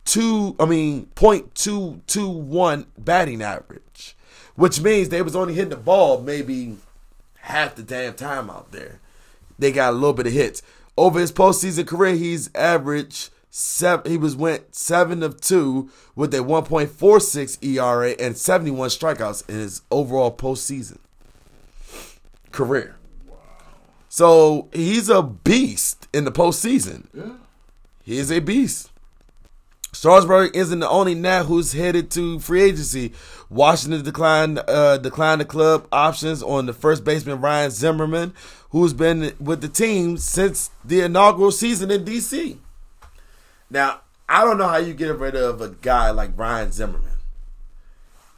[0.06, 0.56] two.
[0.60, 4.16] I mean, point two two one batting average,
[4.56, 6.78] which means they was only hitting the ball maybe
[7.42, 9.00] half the damn time out there.
[9.60, 10.62] They got a little bit of hits
[10.98, 12.16] over his postseason career.
[12.16, 14.12] He's averaged seven.
[14.12, 19.82] He was went seven of two with a 1.46 ERA and 71 strikeouts in his
[19.92, 20.98] overall postseason
[22.52, 22.96] career.
[24.10, 27.08] So he's a beast in the postseason.
[27.14, 27.38] Yeah.
[28.04, 28.91] He is a beast.
[29.94, 33.12] Strasburg isn't the only Nat who's headed to free agency.
[33.50, 38.34] Washington declined uh, declined the club options on the first baseman Ryan Zimmerman,
[38.70, 42.58] who's been with the team since the inaugural season in DC.
[43.70, 47.12] Now, I don't know how you get rid of a guy like Ryan Zimmerman.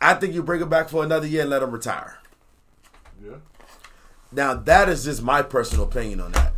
[0.02, 2.20] I think you bring him back for another year and let him retire.
[3.24, 3.38] Yeah.
[4.32, 6.54] Now that is just my personal opinion on that.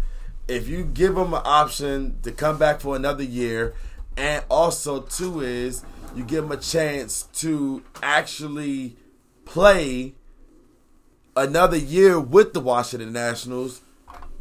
[0.47, 3.73] If you give him an option to come back for another year,
[4.17, 5.83] and also too is
[6.15, 8.95] you give him a chance to actually
[9.45, 10.13] play
[11.35, 13.81] another year with the Washington Nationals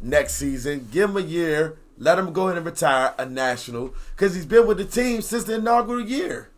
[0.01, 0.87] next season.
[0.91, 4.67] Give him a year, let him go ahead and retire a national because he's been
[4.67, 6.49] with the team since the inaugural year.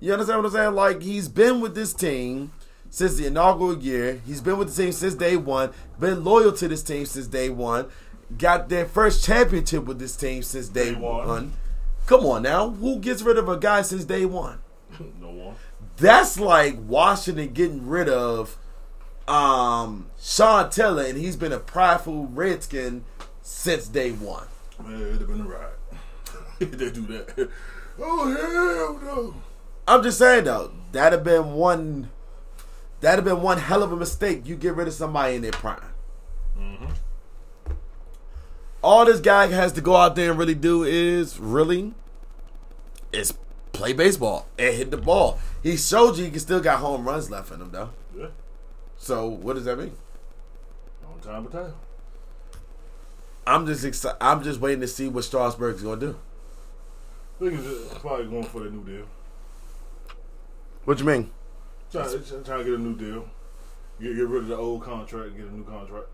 [0.00, 0.74] You understand what I'm saying?
[0.74, 2.52] Like he's been with this team
[2.90, 4.20] since the inaugural year.
[4.26, 5.72] He's been with the team since day one.
[5.98, 7.86] Been loyal to this team since day one.
[8.38, 11.26] Got their first championship with this team since day, Day one.
[11.28, 11.52] one.
[12.06, 14.58] Come on now, who gets rid of a guy since day one?
[15.20, 15.56] no one.
[15.96, 18.58] That's like Washington getting rid of
[19.26, 23.04] um Sean Taylor, and he's been a prideful Redskin
[23.42, 24.46] since day one.
[24.82, 25.70] Man, it'd have been a ride.
[26.58, 27.50] they do that.
[27.98, 29.34] Oh hell no.
[29.86, 32.10] I'm just saying though, that'd have been one.
[33.00, 34.46] That'd have been one hell of a mistake.
[34.46, 35.92] You get rid of somebody in their prime.
[38.84, 41.94] All this guy has to go out there and really do is really
[43.14, 43.32] is
[43.72, 45.38] play baseball and hit the ball.
[45.62, 47.90] He showed you he can still got home runs left in him though.
[48.14, 48.26] Yeah.
[48.98, 49.92] So what does that mean?
[51.10, 51.72] On time to time.
[53.46, 54.18] I'm just excited.
[54.20, 56.18] I'm just waiting to see what Strasburg's gonna do.
[57.40, 59.06] I think he's probably going for that new deal.
[60.84, 61.30] What you mean?
[61.90, 63.26] Trying, trying to get a new deal.
[63.98, 66.08] Get, get rid of the old contract and get a new contract.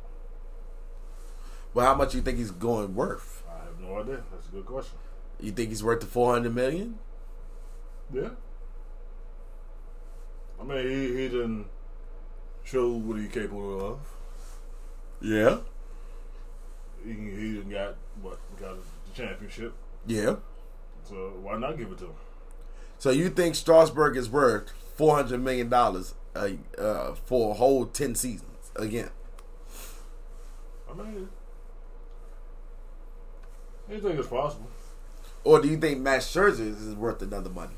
[1.72, 3.44] Well, how much do you think he's going worth?
[3.48, 4.22] I have no idea.
[4.33, 4.98] That's a good question.
[5.40, 6.98] You think he's worth the 400 million?
[8.12, 8.30] Yeah.
[10.61, 11.66] I mean, he, he didn't
[12.64, 13.98] show what he's capable of.
[15.22, 15.59] Yeah.
[17.04, 19.72] He, he didn't got, what, got the championship.
[20.06, 20.37] Yeah.
[21.09, 22.14] So why not give it to him?
[22.98, 28.14] So you think Strasburg is worth 400 million dollars uh, uh, for a whole 10
[28.14, 29.11] seasons again?
[30.90, 31.28] I mean,
[33.90, 34.68] anything is possible.
[35.44, 37.72] Or do you think Max Scherzer is worth another money?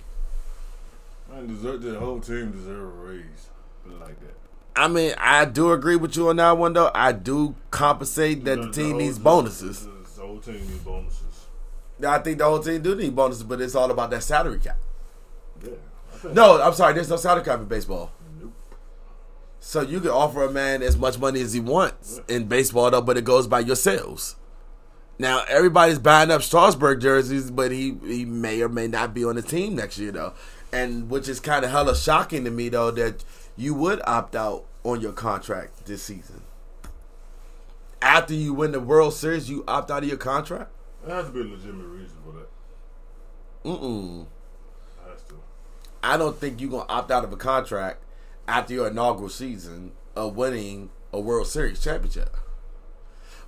[1.31, 3.48] Man, deserve, the whole team deserve a raise.
[3.85, 4.35] Put it like that.
[4.75, 6.90] I mean, I do agree with you on that one though.
[6.94, 9.87] I do compensate that the team whole needs team- bonuses.
[10.16, 11.46] The whole team needs bonuses.
[12.07, 14.79] I think the whole team do need bonuses, but it's all about that salary cap.
[15.62, 15.70] Yeah.
[16.33, 16.94] No, I'm sorry.
[16.94, 18.11] There's no salary cap in baseball.
[18.40, 18.53] Nope.
[19.61, 23.03] So you can offer a man as much money as he wants in baseball, though,
[23.03, 24.37] but it goes by your sales.
[25.18, 29.37] Now everybody's buying up Strasburg jerseys, but he he may or may not be on
[29.37, 30.35] the team next year, though,
[30.72, 33.25] and which is kind of hella shocking to me, though, that
[33.57, 36.42] you would opt out on your contract this season.
[38.01, 40.70] After you win the World Series, you opt out of your contract.
[41.05, 42.48] There has to be a legitimate reason for that.
[43.64, 44.27] Mm-mm.
[46.03, 48.03] I don't think you're gonna opt out of a contract
[48.48, 52.37] after your inaugural season of winning a World Series championship.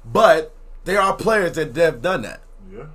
[0.05, 2.41] But there are players that have done that.
[2.73, 2.87] Yeah.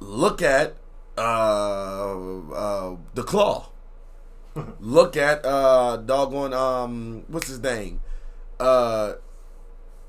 [0.00, 0.76] Look at
[1.16, 3.68] uh, uh, the Claw.
[4.80, 8.00] Look at uh, doggone um, what's his name?
[8.58, 9.14] Uh,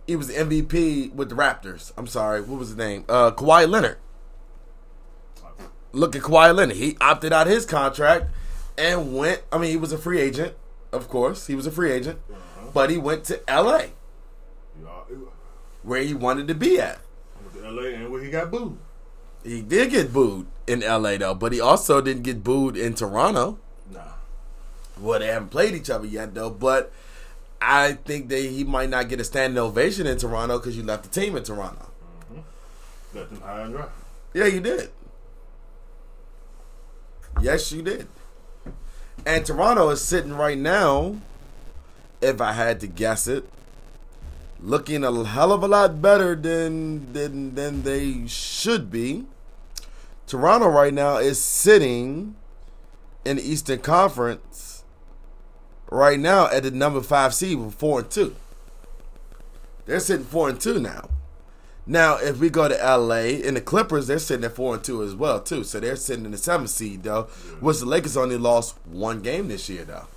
[0.07, 1.91] he was MVP with the Raptors.
[1.97, 3.05] I'm sorry, what was his name?
[3.07, 3.97] Uh, Kawhi Leonard.
[5.93, 6.77] Look at Kawhi Leonard.
[6.77, 8.31] He opted out his contract
[8.77, 9.43] and went.
[9.51, 10.55] I mean, he was a free agent,
[10.91, 11.47] of course.
[11.47, 12.19] He was a free agent,
[12.73, 13.91] but he went to L.A.
[15.83, 16.99] Where he wanted to be at.
[17.71, 18.77] LA and where he got booed.
[19.43, 21.17] He did get booed in L.A.
[21.17, 23.59] though, but he also didn't get booed in Toronto.
[23.89, 24.01] Nah.
[24.99, 26.91] Well, they haven't played each other yet though, but
[27.59, 31.03] I think that he might not get a standing ovation in Toronto because you left
[31.03, 31.89] the team in Toronto.
[32.31, 33.17] Mm-hmm.
[33.17, 33.87] Let them high and dry.
[34.33, 34.89] Yeah, you did.
[37.41, 38.07] Yes, you did.
[39.25, 41.17] And Toronto is sitting right now,
[42.21, 43.47] if I had to guess it,
[44.61, 49.25] looking a hell of a lot better than than than they should be.
[50.27, 52.35] Toronto right now is sitting
[53.25, 54.83] in the Eastern Conference
[55.89, 58.35] right now at the number five seed with four and two.
[59.85, 61.09] They're sitting four and two now.
[61.87, 65.03] Now, if we go to LA and the Clippers, they're sitting at four and two
[65.03, 65.63] as well too.
[65.63, 67.23] So they're sitting in the seventh seed though.
[67.59, 70.07] Which the Lakers only lost one game this year though.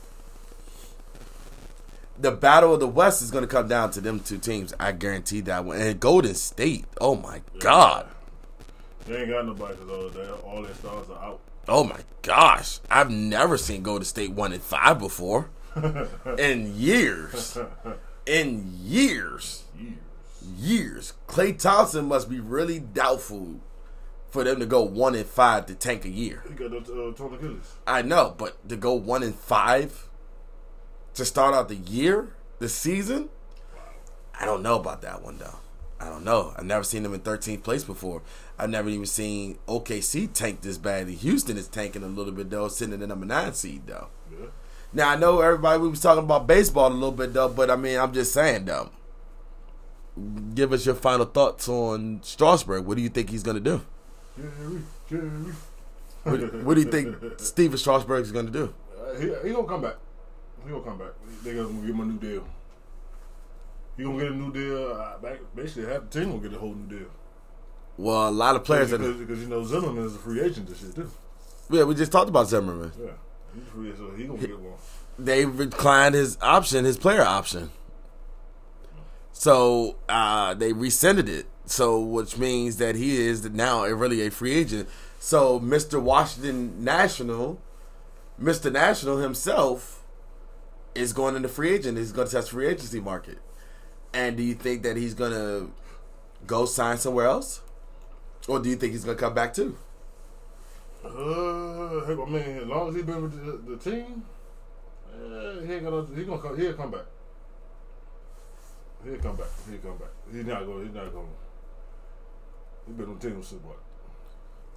[2.19, 4.73] The battle of the West is going to come down to them two teams.
[4.79, 5.81] I guarantee that one.
[5.81, 8.07] And Golden State, oh my God.
[9.07, 11.41] They ain't got nobody because all, their- all their stars are out.
[11.67, 12.79] Oh my gosh.
[12.91, 15.51] I've never seen Golden State 1 and 5 before.
[16.39, 17.59] In years.
[18.27, 19.65] In years.
[19.77, 19.95] Years.
[20.57, 21.13] Years.
[21.27, 23.61] Klay Thompson must be really doubtful
[24.31, 26.43] for them to go 1 and 5 to tank a year.
[26.47, 27.55] He got those uh,
[27.87, 30.09] I know, but to go 1 and 5
[31.15, 33.29] to start out the year, the season,
[34.39, 35.59] I don't know about that one though.
[36.01, 36.53] I don't know.
[36.57, 38.21] I've never seen them in 13th place before.
[38.59, 41.15] I've never even seen OKC tank this badly.
[41.15, 44.09] Houston is tanking a little bit though, sitting in the number nine seed though.
[44.31, 44.47] Yeah.
[44.93, 47.77] Now I know everybody we was talking about baseball a little bit though, but I
[47.77, 48.91] mean I'm just saying though.
[50.55, 52.85] Give us your final thoughts on Strasburg.
[52.85, 53.83] What do you think he's gonna do?
[54.37, 55.53] Jerry, Jerry.
[56.25, 58.75] What, what do you think Stephen Strasburg is gonna do?
[58.99, 59.97] Uh, he, he gonna come back.
[60.65, 61.13] He gonna come back.
[61.43, 62.45] They gonna give him a new deal.
[63.97, 65.19] He gonna get a new deal.
[65.55, 67.09] Basically, half the team gonna get a whole new deal.
[67.97, 70.69] Well, a lot of players because, that because you know Zimmerman is a free agent
[70.69, 71.11] this shit too.
[71.71, 72.93] yeah, we just talked about Zimmerman.
[72.99, 73.11] Yeah,
[73.55, 74.73] he's free, so he gonna get one.
[75.19, 77.71] They declined his option, his player option.
[79.33, 81.47] So uh, they rescinded it.
[81.67, 84.89] So which means that he is now really a free agent.
[85.19, 86.01] So Mr.
[86.01, 87.61] Washington National,
[88.41, 88.71] Mr.
[88.71, 90.04] National himself,
[90.95, 91.99] is going into free agent.
[91.99, 93.39] He's going to test free agency market.
[94.13, 95.71] And do you think that he's going to
[96.47, 97.63] go sign somewhere else,
[98.47, 99.77] or do you think he's going to come back too?
[101.05, 104.25] Uh, I mean, as long as he's been with the, the team,
[105.13, 106.07] uh, he ain't gonna.
[106.17, 106.59] He gonna come.
[106.59, 107.05] He'll come back.
[109.05, 109.47] He'll come back.
[109.69, 110.09] He'll come back.
[110.33, 110.87] He's not going.
[110.87, 111.29] He's not going.
[112.87, 113.79] He's been on the team since what?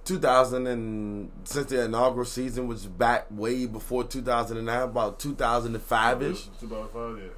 [0.08, 6.66] 2000 and since the inaugural season was back way before 2009, about 2005 ish, Two
[6.66, 7.18] about five.
[7.18, 7.28] Yeah.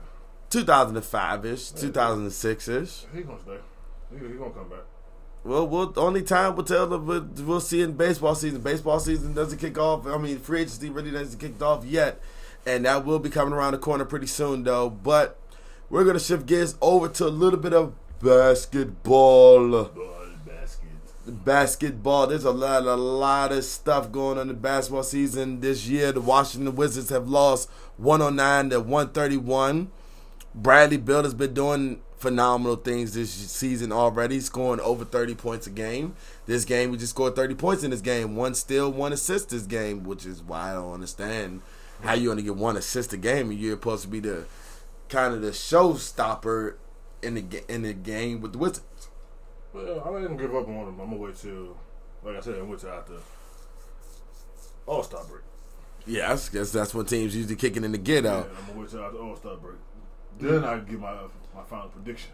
[0.50, 3.04] 2005 ish, 2006 ish.
[3.12, 3.58] He gonna stay.
[4.12, 4.84] He, he gonna come back.
[5.42, 6.86] Well, we'll only time will tell.
[6.86, 8.60] But we'll see in baseball season.
[8.60, 10.06] Baseball season doesn't kick off.
[10.06, 12.20] I mean, free agency really doesn't kick off yet,
[12.66, 14.90] and that will be coming around the corner pretty soon, though.
[14.90, 15.38] But
[15.88, 19.90] we're gonna shift gears over to a little bit of basketball.
[21.30, 21.44] Ball basket.
[21.44, 22.26] basketball.
[22.26, 26.12] There's a lot, a lot of stuff going on in the basketball season this year.
[26.12, 29.90] The Washington Wizards have lost 109 to 131.
[30.54, 35.70] Bradley Beal has been doing phenomenal things this season already, scoring over 30 points a
[35.70, 36.14] game.
[36.46, 38.36] This game, we just scored 30 points in this game.
[38.36, 41.62] One steal, one assist this game, which is why I don't understand
[42.02, 44.44] how you only get one assist a game and you're supposed to be the
[45.08, 46.74] kind of the showstopper
[47.22, 49.09] in the in the game with the Wizards.
[49.72, 51.00] Well, I gonna give up on him.
[51.00, 51.76] I'm gonna wait till,
[52.24, 53.14] like I said, I'm wait till after
[54.86, 55.42] All Star break.
[56.06, 58.50] Yes, guess that's when teams usually kicking in the get Yeah, out.
[58.58, 59.76] I'm gonna wait till after All Star break.
[60.38, 61.14] Then I give my
[61.54, 62.32] my final prediction.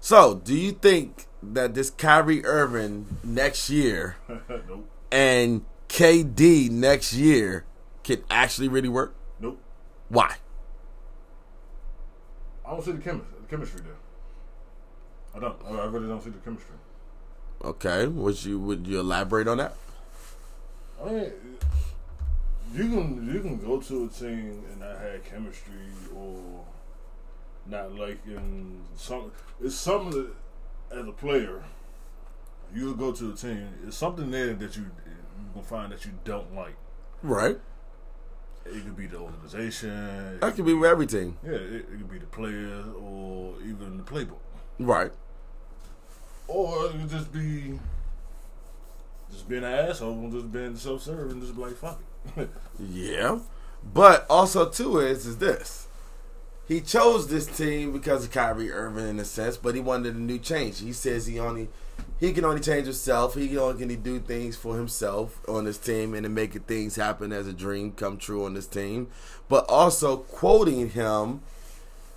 [0.00, 4.16] So, do you think that this Kyrie Irving next year
[4.48, 4.88] nope.
[5.10, 7.64] and KD next year
[8.04, 9.14] can actually really work?
[9.40, 9.58] Nope.
[10.08, 10.36] Why?
[12.66, 13.94] I don't see the chemistry, the chemistry there.
[15.36, 15.56] I don't.
[15.66, 16.74] I really don't see the chemistry.
[17.62, 19.74] Okay, would you would you elaborate on that?
[21.04, 21.32] I mean,
[22.74, 25.72] you can you can go to a team and not have chemistry
[26.14, 26.64] or
[27.66, 29.30] not liking something.
[29.60, 31.62] It's something that, as a player,
[32.74, 33.68] you'll go to a team.
[33.86, 35.16] It's something there that you you
[35.54, 36.76] gonna find that you don't like.
[37.22, 37.58] Right.
[38.64, 39.90] It could be the organization.
[39.90, 41.36] it That could be with everything.
[41.44, 44.38] Yeah, it, it could be the players or even the playbook,
[44.78, 45.12] Right.
[46.48, 47.78] Or it could just be
[49.30, 52.00] just being an asshole and just being self-serving and just be like fuck
[52.36, 52.50] it.
[52.78, 53.38] Yeah.
[53.94, 55.86] But also too is is this.
[56.68, 60.18] He chose this team because of Kyrie Irving in a sense, but he wanted a
[60.18, 60.80] new change.
[60.80, 61.68] He says he only
[62.18, 63.34] he can only change himself.
[63.34, 67.46] He only can do things for himself on this team and make things happen as
[67.46, 69.08] a dream come true on this team.
[69.48, 71.42] But also quoting him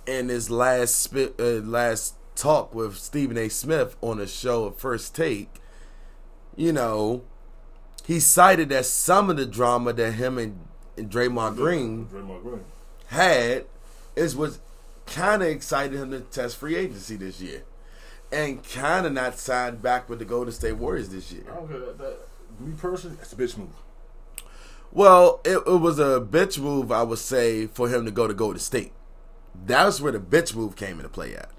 [0.06, 3.48] in his last spi- uh, last talk with Stephen A.
[3.48, 5.50] Smith on the show of First Take,
[6.56, 7.22] you know,
[8.06, 10.58] he cited that some of the drama that him and,
[10.96, 12.64] and Draymond Green Draymond Green.
[13.08, 13.66] had
[14.16, 14.58] is what
[15.06, 17.62] kind of excited him to test free agency this year,
[18.32, 21.44] and kind of not signed back with the Golden State Warriors this year.
[21.50, 22.18] I don't care that, that
[22.58, 23.68] me personally, it's a bitch move.
[24.92, 28.34] Well, it, it was a bitch move, I would say, for him to go to
[28.34, 28.92] Golden State.
[29.66, 31.50] That's where the bitch move came into play at.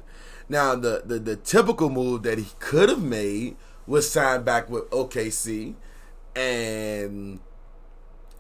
[0.52, 3.56] Now, the, the, the typical move that he could have made
[3.88, 5.76] was sign back with OKC
[6.36, 7.40] and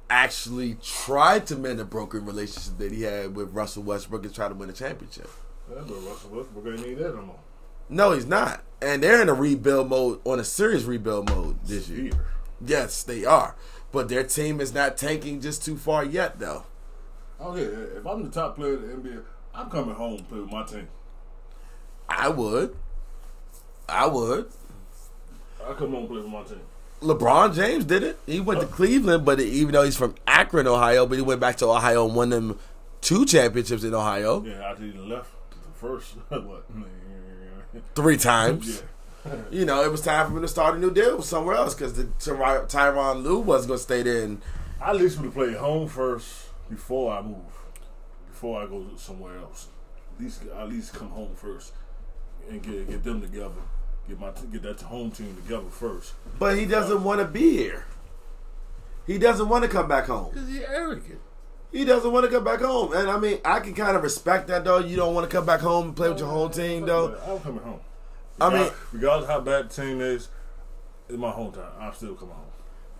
[0.09, 4.49] actually tried to mend a broken relationship that he had with Russell Westbrook and try
[4.49, 5.29] to win a championship.
[5.69, 7.39] Yeah, but Russell Westbrook ain't need that no more.
[7.87, 8.61] No, he's not.
[8.81, 12.11] And they're in a rebuild mode, on a serious rebuild mode this year.
[12.59, 13.55] Yes, they are.
[13.93, 16.65] But their team is not tanking just too far yet, though.
[17.39, 19.23] Oh, okay, if I'm the top player in the NBA,
[19.55, 20.89] I'm coming home to play with my team.
[22.11, 22.75] I would.
[23.87, 24.51] I would.
[25.65, 26.61] I come home and play with my team.
[27.01, 28.19] LeBron James did it.
[28.27, 28.69] He went to oh.
[28.69, 32.15] Cleveland, but even though he's from Akron, Ohio, but he went back to Ohio and
[32.15, 32.59] won them
[32.99, 36.65] two championships in Ohio Yeah, after he left the first, what?
[37.95, 38.77] three times.
[38.77, 38.87] Yeah.
[39.51, 41.93] You know, it was time for him to start a new deal somewhere else because
[41.93, 44.23] the Ty- Tyronn Lue wasn't going to stay there.
[44.23, 44.41] And
[44.81, 47.37] I at least would have played home first before I move,
[48.31, 49.67] before I go somewhere else.
[50.15, 51.73] At least, at least come home first
[52.49, 53.61] and get get them together.
[54.07, 56.13] Get my get that home team together first.
[56.39, 57.85] but he doesn't want to be here.
[59.07, 60.33] He doesn't want to come back home.
[60.33, 61.19] Cause he arrogant.
[61.71, 62.93] He doesn't want to come back home.
[62.93, 64.79] And I mean, I can kind of respect that though.
[64.79, 67.15] You don't want to come back home and play with your home team though.
[67.25, 67.79] I'm coming home.
[68.39, 70.29] I mean- Regardless- regardless how bad the team is,
[71.09, 71.69] it's my hometown.
[71.79, 72.45] I'm still coming home.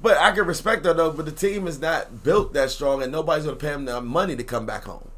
[0.02, 1.12] But I can respect that though.
[1.12, 4.36] But the team is not built that strong, and nobody's gonna pay him the money
[4.36, 5.10] to come back home.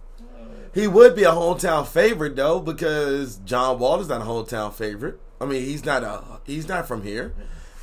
[0.74, 5.19] He would be a hometown favorite though, because John Wall is not a hometown favorite.
[5.39, 7.34] I mean, he's not a he's not from here.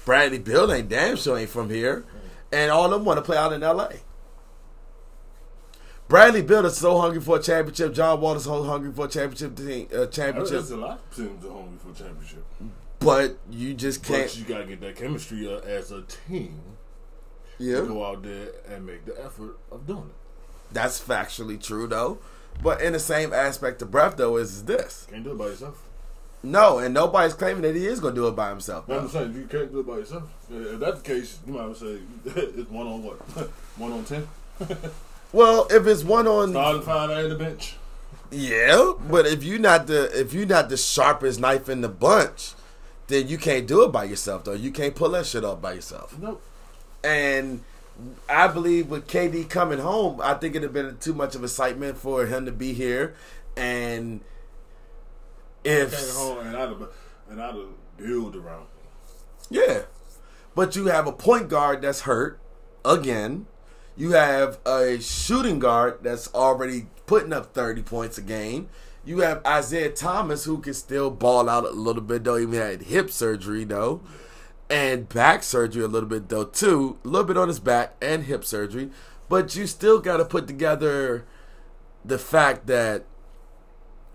[0.04, 2.04] Bradley Beal ain't damn sure ain't from here,
[2.52, 3.96] and all of them want to play out in L.A.
[6.08, 7.94] Bradley Beal is so hungry for a championship.
[7.94, 10.52] John Wall is so hungry for a championship team, uh, championship.
[10.52, 12.44] There's a lot of teams that hungry for a championship.
[12.98, 14.24] But you just can't.
[14.24, 16.60] But you gotta get that chemistry uh, as a team.
[17.58, 20.72] yeah, Go out there and make the effort of doing it.
[20.74, 22.18] that's factually true though.
[22.62, 25.06] But in the same aspect of breath though is this.
[25.10, 25.82] Can't do it by yourself.
[26.42, 28.86] No, and nobody's claiming that he is going to do it by himself.
[28.86, 29.00] Though.
[29.00, 30.22] I'm saying you can't do it by yourself.
[30.50, 31.98] If that's the case, you might as well say
[32.58, 33.16] it's one on what?
[33.76, 34.26] one on ten.
[35.32, 37.76] Well, if it's one on, Starting five at the bench.
[38.32, 42.54] yeah, but if you're not the if you're not the sharpest knife in the bunch,
[43.06, 44.42] then you can't do it by yourself.
[44.42, 46.18] Though you can't pull that shit off by yourself.
[46.18, 46.42] Nope.
[47.04, 47.62] And
[48.28, 51.98] I believe with KD coming home, I think it'd have been too much of excitement
[51.98, 53.14] for him to be here.
[53.56, 54.20] And
[55.64, 56.88] if home and I'd have
[57.28, 58.66] and I'd have build around.
[59.48, 59.82] Yeah.
[60.54, 62.40] But you have a point guard that's hurt
[62.84, 63.46] again.
[63.96, 68.68] You have a shooting guard that's already putting up 30 points a game.
[69.04, 72.38] You have Isaiah Thomas who can still ball out a little bit though.
[72.38, 74.00] Even had hip surgery though.
[74.70, 76.98] And back surgery a little bit though too.
[77.04, 78.90] A little bit on his back and hip surgery.
[79.28, 81.26] But you still gotta put together
[82.04, 83.04] the fact that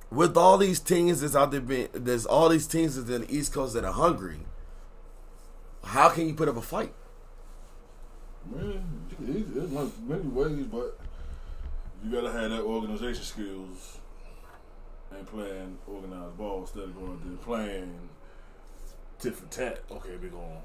[0.10, 3.36] with all these teams that's out there being there's all these teams that's in the
[3.36, 4.40] East Coast that are hungry
[5.86, 6.94] how can you put up a fight?
[8.52, 8.84] Man,
[9.20, 11.00] there's many ways, but
[12.04, 14.00] you gotta have that organization skills
[15.12, 18.10] and playing organized ball instead of going to playing
[19.20, 19.80] tit for tat.
[19.92, 20.62] Okay, we gonna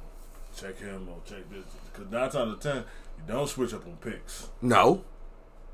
[0.56, 3.86] check him or check this because nine times out of ten you don't switch up
[3.86, 4.48] on picks.
[4.62, 5.04] No.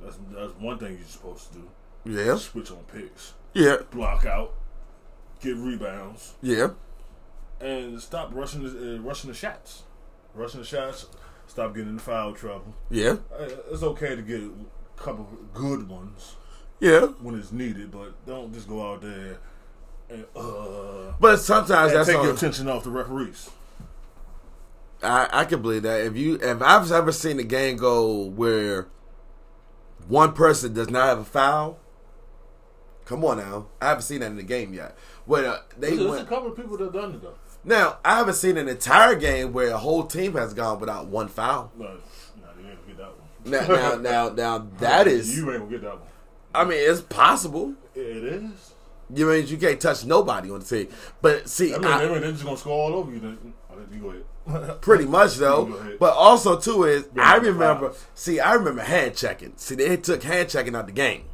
[0.01, 1.69] That's that's one thing you're supposed to do.
[2.05, 2.37] Yeah.
[2.37, 3.79] Switch on picks, Yeah.
[3.91, 4.53] block out,
[5.41, 6.69] get rebounds, Yeah.
[7.61, 9.83] and stop rushing the, uh, rushing the shots.
[10.35, 11.07] Rushing the shots.
[11.49, 12.75] Stop getting in foul trouble.
[12.91, 13.17] Yeah.
[13.33, 14.51] Uh, It's okay to get a
[14.97, 16.37] couple good ones
[16.81, 17.07] Yeah.
[17.23, 19.39] when it's needed, but don't just go out there
[20.09, 23.51] and, uh, But sometimes and that's take your attention off the referees.
[25.03, 26.01] I, I can believe that.
[26.03, 28.87] If you if I've ever seen a game go where
[30.09, 31.79] one person does not have a foul,
[33.05, 33.67] come on now.
[33.81, 34.97] I haven't seen that in the game yet.
[35.27, 37.35] Where uh, they There's, there's a couple of people that done it though.
[37.65, 41.29] now I haven't seen an entire game where a whole team has gone without one
[41.29, 41.73] foul.
[41.77, 41.91] No, no,
[42.61, 43.73] you ain't gonna get that one.
[43.81, 46.09] Now now now, now that is you ain't gonna get that one.
[46.55, 47.75] I mean it's possible.
[47.95, 48.73] It is.
[49.15, 50.89] You mean you can't touch nobody on the team.
[51.23, 53.21] But see I mean, I- I they're just gonna score all over you.
[53.21, 54.81] Then oh, you go ahead.
[54.81, 55.97] Pretty much though.
[56.01, 58.07] But also too is Yeah, I remember fouls.
[58.15, 59.53] see, I remember hand checking.
[59.57, 61.25] See, they took hand checking out the game.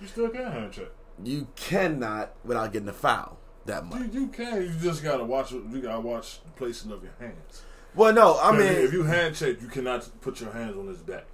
[0.00, 0.88] You still can hand check.
[1.22, 4.00] You cannot without getting a foul that much.
[4.12, 4.62] You, you can.
[4.62, 5.50] You just gotta watch.
[5.52, 7.62] You gotta watch the placing of your hands.
[7.94, 10.98] Well no, I mean if you hand check, you cannot put your hands on his
[10.98, 11.24] back.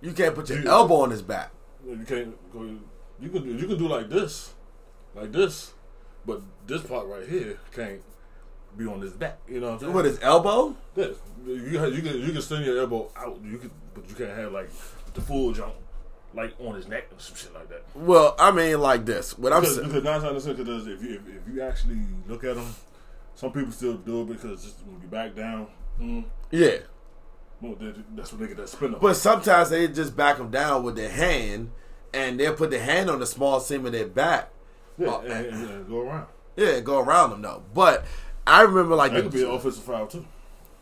[0.00, 1.50] you can't put your you- elbow on his back.
[1.86, 2.36] You can't.
[3.20, 3.58] You can.
[3.58, 4.52] You can do like this,
[5.14, 5.72] like this,
[6.26, 8.00] but this part right here can't
[8.76, 9.38] be on his back.
[9.48, 9.92] You know what I'm saying?
[9.94, 10.76] What his elbow?
[10.94, 11.16] this?
[11.46, 13.38] You you can you can send your elbow out.
[13.44, 14.70] You can, but you can't have like
[15.14, 15.74] the full jump,
[16.34, 17.82] like on his neck or some shit like that.
[17.94, 19.36] Well, I mean like this.
[19.38, 21.62] What I'm saying because nine times out of ten, because if you if, if you
[21.62, 21.98] actually
[22.28, 22.74] look at them,
[23.34, 25.66] some people still do it because just when you back down.
[26.00, 26.78] Mm, Yeah.
[27.60, 29.02] Well, that- that's what they get that spin off.
[29.02, 31.72] But sometimes they just back them down with their hand,
[32.14, 34.50] and they'll put their hand on the small seam of their back.
[35.06, 36.26] Yeah, and, and, and go around.
[36.56, 37.62] Yeah, go around them though.
[37.74, 38.04] But
[38.46, 40.26] I remember like That could be an offensive foul too.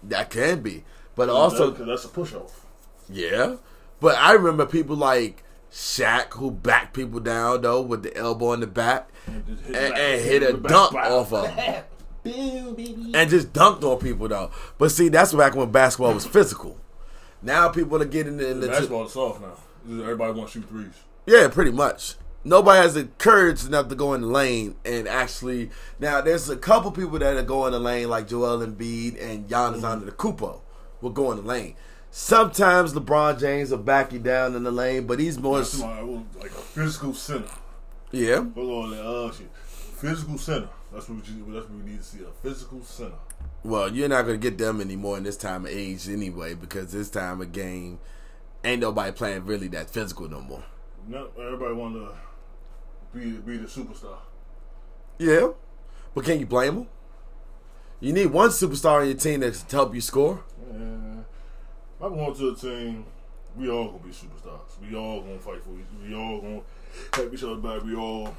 [0.05, 2.65] that can be, but also because that's a push off.
[3.09, 3.57] yeah.
[4.01, 5.43] But I remember people like
[5.73, 9.77] Shaq who backed people down though with the elbow in the back And, just hit
[9.77, 11.11] and, back- and hit a the back dunk spot.
[11.13, 11.85] off of 'em.
[12.25, 14.51] Boom, and just dunked on people though.
[14.79, 16.77] But see, that's back when basketball was physical.
[17.43, 20.03] Now people are getting in the Basketball is soft now.
[20.03, 20.95] Everybody wants to shoot threes.
[21.27, 22.15] Yeah, pretty much.
[22.49, 25.71] Nobody has the courage enough to go in the lane and actually.
[26.01, 29.83] Now, there's a couple people that are going the lane, like Joel Embiid and Giannis
[29.83, 30.61] Antetokounmpo
[31.03, 31.75] will go in the lane.
[32.11, 35.59] Sometimes LeBron James will back you down in the lane, but he's more.
[35.59, 37.51] That's my, like a physical center.
[38.13, 39.51] Yeah, Hold on, uh shit.
[39.55, 40.71] Physical center.
[40.91, 41.45] That's what you.
[41.53, 42.21] That's what we need to see.
[42.25, 43.13] A physical center.
[43.63, 46.93] well, you're not going to get them anymore in this time of age anyway, because
[46.93, 47.99] this time of game,
[48.65, 50.65] ain't nobody playing really that physical no more.
[51.07, 52.28] No, everybody want to
[53.19, 54.19] be be the superstar.
[55.19, 55.49] Yeah,
[56.15, 56.87] but can you blame them?
[58.01, 60.45] You need one superstar on your team that's to help you score.
[60.71, 61.25] And
[62.01, 63.05] I'm going to a team.
[63.57, 64.61] We all gonna be superstars.
[64.89, 65.71] We all gonna fight for.
[65.73, 66.61] each- We all gonna
[67.13, 67.83] help each other back.
[67.83, 68.35] We all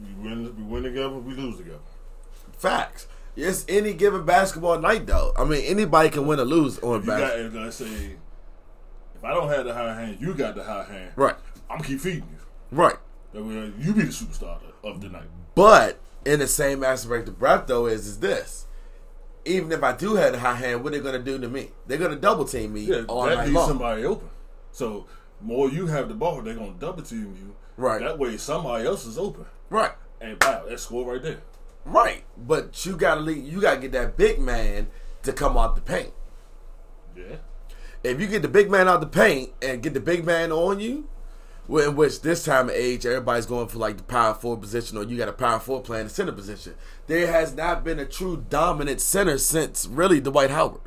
[0.00, 0.54] we win.
[0.56, 1.10] We win together.
[1.18, 1.78] We lose together.
[2.52, 3.08] Facts.
[3.34, 5.32] It's any given basketball night, though.
[5.36, 7.18] I mean, anybody can win or lose on You got.
[7.20, 7.62] basketball.
[7.62, 8.16] If I say,
[9.16, 11.12] if I don't have the high hand, you got the high hand.
[11.16, 11.34] Right,
[11.70, 12.38] I'm keep feeding you.
[12.70, 12.96] right.
[13.34, 15.28] You be the superstar of the night.
[15.54, 18.66] But in the same aspect of breath, though, is is this:
[19.44, 21.48] even if I do have the high hand, what are they going to do to
[21.48, 21.70] me?
[21.86, 23.68] They're going to double team me Yeah, all that night leaves long.
[23.68, 24.28] somebody open.
[24.70, 25.06] So
[25.40, 27.54] more you have the ball, they're gonna double team you.
[27.76, 28.00] Right.
[28.00, 29.46] That way, somebody else is open.
[29.70, 31.38] Right, And wow, that score right there.
[31.86, 32.22] right.
[32.36, 33.44] But you got to leave.
[33.50, 34.88] You got to get that big man
[35.22, 36.12] to come out the paint.
[37.16, 37.36] Yeah.
[38.04, 40.80] If you get the big man out the paint and get the big man on
[40.80, 41.08] you,
[41.78, 45.04] in which this time of age everybody's going for like the power forward position, or
[45.04, 46.74] you got a power forward playing the center position.
[47.06, 50.82] There has not been a true dominant center since really Dwight Howard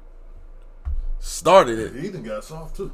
[1.20, 1.94] started it.
[1.96, 2.94] He even got soft too.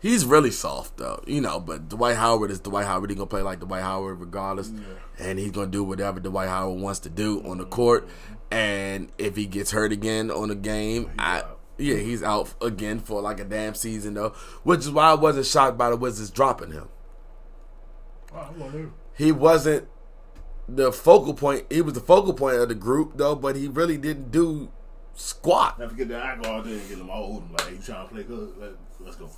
[0.00, 1.58] He's really soft though, you know.
[1.58, 3.10] But Dwight Howard is Dwight Howard.
[3.10, 4.70] He's gonna play like Dwight Howard regardless,
[5.18, 8.08] and he's gonna do whatever Dwight Howard wants to do on the court.
[8.50, 11.58] And if he gets hurt again on the game, I out.
[11.78, 14.34] yeah, he's out again for like a damn season though.
[14.62, 16.88] Which is why I wasn't shocked by the Wizards dropping him.
[18.34, 19.88] Wow, I'm gonna He wasn't
[20.68, 21.66] the focal point.
[21.70, 24.70] He was the focal point of the group though, but he really didn't do
[25.14, 25.78] squat.
[25.78, 26.22] Never get that.
[26.22, 27.52] I go out there and get them all them.
[27.52, 28.54] Like, you trying to play good?
[28.58, 28.70] Let,
[29.00, 29.30] let's go.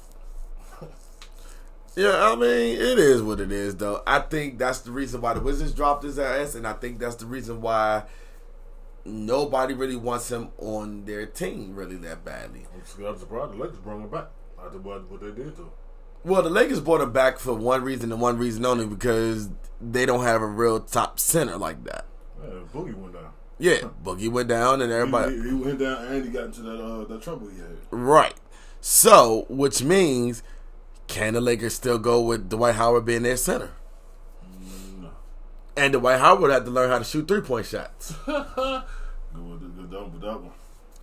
[1.94, 4.03] Yeah, I mean, it is what it is, though.
[4.07, 7.14] I think that's the reason why the Wizards dropped his ass, and I think that's
[7.14, 8.03] the reason why
[9.07, 12.66] nobody really wants him on their team really that badly.
[12.74, 14.26] I'm surprised the Lakers brought him back
[14.62, 15.70] after what they did to him.
[16.27, 19.49] Well, the Lakers brought him back for one reason and one reason only because
[19.81, 22.05] they don't have a real top center like that.
[22.43, 23.33] Yeah, Boogie went down.
[23.61, 25.37] Yeah, Boogie went down, and everybody.
[25.37, 27.77] He, he went down and he got into that uh, that trouble he had.
[27.93, 28.35] Right.
[28.81, 30.43] So, which means,
[31.07, 33.70] can the Lakers still go with Dwight Howard being their center?
[35.01, 35.11] No.
[35.77, 38.14] And Dwight Howard had to learn how to shoot three point shots.
[38.27, 38.83] Good
[39.37, 39.91] with, good
[40.22, 40.51] that one.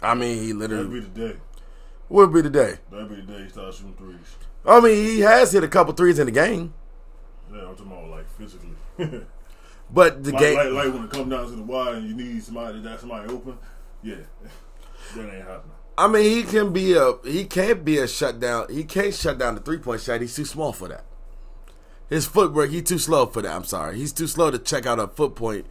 [0.02, 1.00] I mean, he literally.
[1.00, 1.40] That'd be the day.
[2.10, 2.76] would be the day.
[2.92, 4.18] That'd be the day he started shooting threes.
[4.66, 6.74] I mean, he has hit a couple threes in the game,
[7.52, 8.70] Yeah, I'm talking about like physically.
[9.90, 10.56] but the like, game.
[10.56, 13.30] like, like when it comes down to the wire and you need somebody that somebody
[13.30, 13.58] open,
[14.02, 14.16] yeah,
[15.16, 15.72] that ain't happening.
[15.98, 18.68] I mean, he can be a he can't be a shutdown.
[18.70, 20.22] He can't shut down the three point shot.
[20.22, 21.06] He's too small for that.
[22.10, 23.56] His footwork, he's too slow for that.
[23.56, 25.66] I'm sorry, he's too slow to check out a foot point,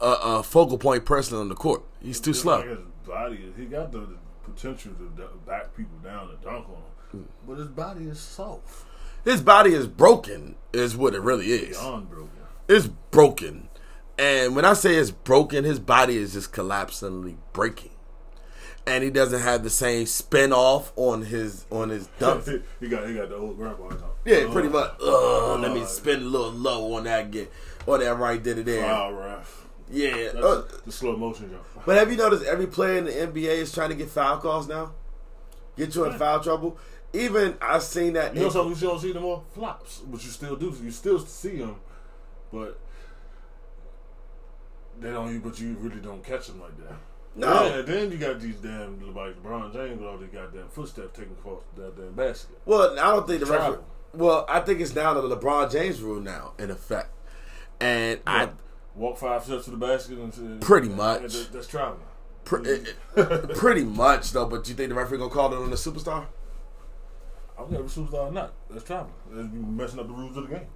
[0.00, 1.82] uh, a focal point person on the court.
[2.02, 2.58] He's too slow.
[2.58, 6.68] Like his body, he got the, the potential to d- back people down and dunk
[6.68, 7.16] on Hmm.
[7.18, 8.84] them, but his body is soft,
[9.24, 11.76] His body is broken, is what it really is.
[11.78, 12.30] beyond broken.
[12.68, 13.68] It's broken,
[14.18, 17.90] and when I say it's broken, his body is just collapsingly breaking,
[18.86, 22.44] and he doesn't have the same spin off on his on his dunk.
[22.80, 24.16] he got he got the old grandpa talk.
[24.24, 24.92] Yeah, pretty much.
[25.02, 27.50] Ugh, let me Uh, spin a little low on that get
[27.86, 28.82] on that right there there.
[28.84, 29.64] Wow, ref.
[29.90, 30.32] Yeah.
[30.36, 31.64] Uh, the slow motion jump.
[31.86, 34.68] but have you noticed every player in the NBA is trying to get foul calls
[34.68, 34.92] now?
[35.76, 36.78] Get you in foul trouble.
[37.12, 38.34] Even I've seen that.
[38.34, 40.76] You know something you don't see no more flops, but you still do.
[40.82, 41.76] You still see them,
[42.52, 42.78] but
[45.00, 45.38] they don't.
[45.38, 46.96] But you really don't catch them like that.
[47.34, 47.64] No.
[47.64, 51.32] Yeah, then you got these damn like LeBron James with all these goddamn footsteps taking
[51.32, 52.58] across that damn basket.
[52.66, 53.78] Well, I don't think the referee.
[54.12, 57.10] Well, I think it's now the LeBron James rule now in effect,
[57.80, 58.50] and I
[58.98, 61.20] walk five steps to the basket and say, Pretty much.
[61.22, 62.00] and that's traveling.
[62.44, 63.20] pr- mm-hmm.
[63.20, 64.46] it- it- pretty much though.
[64.46, 66.26] But do you think the referee gonna call it on the superstar?
[67.56, 68.52] I don't care never superstar or not.
[68.70, 69.12] That's traveling.
[69.30, 70.66] That's messing up the rules of the game.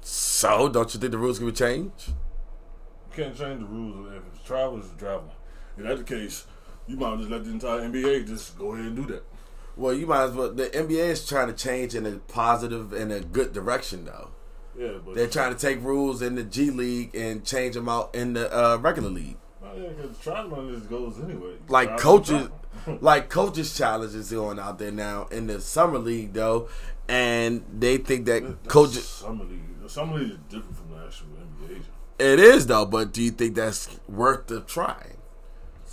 [0.00, 2.08] So, don't you think the rules can be changed?
[2.08, 4.12] You can't change the rules.
[4.12, 5.32] If it's travel, it's travel.
[5.78, 6.46] If that's the case,
[6.86, 9.24] you might as well just let the entire NBA just go ahead and do that.
[9.76, 10.52] Well, you might as well.
[10.52, 14.30] The NBA is trying to change in a positive and a good direction, though.
[14.76, 18.14] Yeah, but They're trying to take rules in the G League and change them out
[18.14, 19.36] in the uh, regular league.
[19.62, 21.54] Oh, yeah, because traveling just goes anyway.
[21.68, 22.48] Like coaches,
[23.00, 26.68] like coaches challenge is going out there now in the summer league though,
[27.08, 29.06] and they think that That's coaches.
[29.06, 29.82] Summer league.
[29.82, 31.26] The summer league is different from the actual
[31.68, 31.82] NBA.
[32.18, 35.12] It is though, but do you think that's worth the try?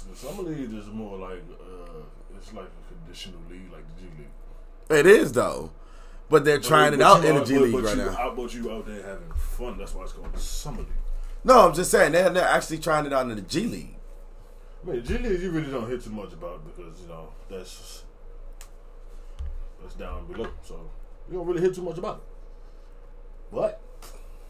[0.10, 2.04] The summer league is more like uh,
[2.38, 4.98] it's like a conditional league, like the G League.
[5.00, 5.72] It is though,
[6.32, 8.18] but they're trying it out in the G League but right you now.
[8.18, 9.78] Out, but you out there having fun.
[9.78, 10.88] That's why it's called summer league.
[11.44, 13.96] No, I'm just saying they're, they're actually trying it out in the G League.
[14.82, 18.04] I mean, G League you really don't hear too much about because you know that's
[19.82, 20.90] that's down below, so
[21.30, 22.24] you don't really hear too much about it.
[23.52, 23.82] But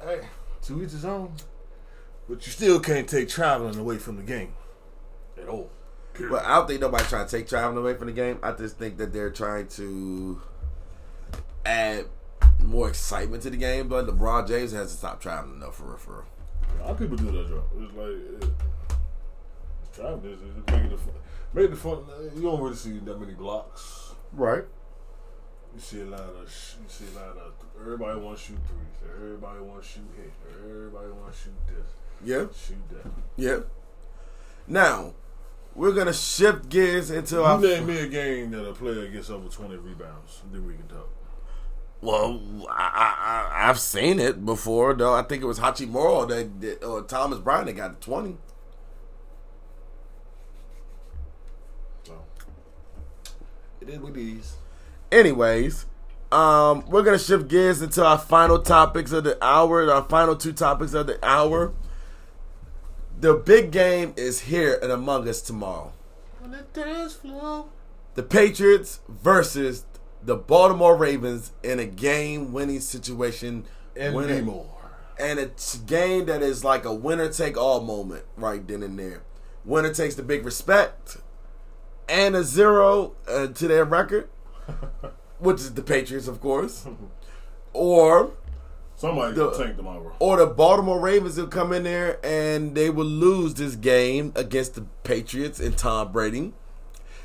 [0.03, 0.21] hey,
[0.63, 1.33] to each his own.
[2.29, 4.53] But you still can't take traveling away from the game
[5.41, 5.71] at all.
[6.29, 8.37] But I don't think nobody's trying to take traveling away from the game.
[8.43, 10.39] I just think that they're trying to
[11.65, 12.05] add
[12.59, 13.87] more excitement to the game.
[13.87, 16.25] But LeBron James has to stop traveling enough for real, for real.
[16.79, 17.63] A lot of people do that job.
[17.79, 18.51] It's like it,
[19.83, 20.33] it's traveling.
[20.33, 21.13] It's, it's making it fun.
[21.53, 21.97] Make it fun.
[22.09, 24.13] Uh, you don't really see that many blocks.
[24.33, 24.63] Right.
[25.73, 26.49] You see a lot of.
[26.49, 27.53] sh- You see a lot of.
[27.79, 29.11] Everybody want to shoot threes.
[29.15, 30.31] Everybody want to shoot hit.
[30.63, 31.87] Everybody want to shoot this.
[32.23, 32.45] Yeah.
[32.67, 33.11] Shoot that.
[33.37, 33.59] Yeah.
[34.67, 35.13] Now
[35.75, 37.59] we're gonna shift gears into You our.
[37.59, 41.09] name me a game that a player gets over twenty rebounds, then we can talk.
[42.01, 45.13] Well, I, I, I've seen it before though.
[45.13, 48.37] I think it was Hachimura that, that or Thomas Bryant that got the twenty.
[53.79, 54.55] It is what it is.
[55.11, 55.85] Anyways,
[56.31, 59.91] um, we're gonna shift gears into our final topics of the hour.
[59.91, 61.73] Our final two topics of the hour.
[63.19, 65.93] The big game is here and among us tomorrow.
[66.43, 67.67] On the dance floor.
[68.15, 69.85] The Patriots versus
[70.23, 73.65] the Baltimore Ravens in a game-winning situation.
[73.95, 74.67] And Winner- many more.
[75.19, 78.97] and it's a game that is like a winner take all moment right then and
[78.97, 79.21] there.
[79.65, 81.17] Winner takes the big respect
[82.07, 84.29] and a zero uh, to their record,
[85.39, 86.85] which is the Patriots, of course,
[87.73, 88.31] or
[88.95, 90.13] Somebody The- tank tomorrow.
[90.19, 94.75] or the Baltimore Ravens will come in there and they will lose this game against
[94.75, 96.53] the Patriots and Tom Brady.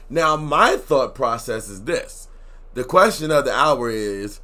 [0.08, 2.28] Now, my thought process is this:
[2.76, 4.40] the question of the hour is,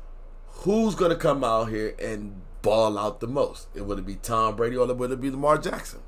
[0.47, 3.69] who's going to come out here and ball out the most?
[3.75, 6.01] It would it be Tom Brady or would it be Lamar Jackson?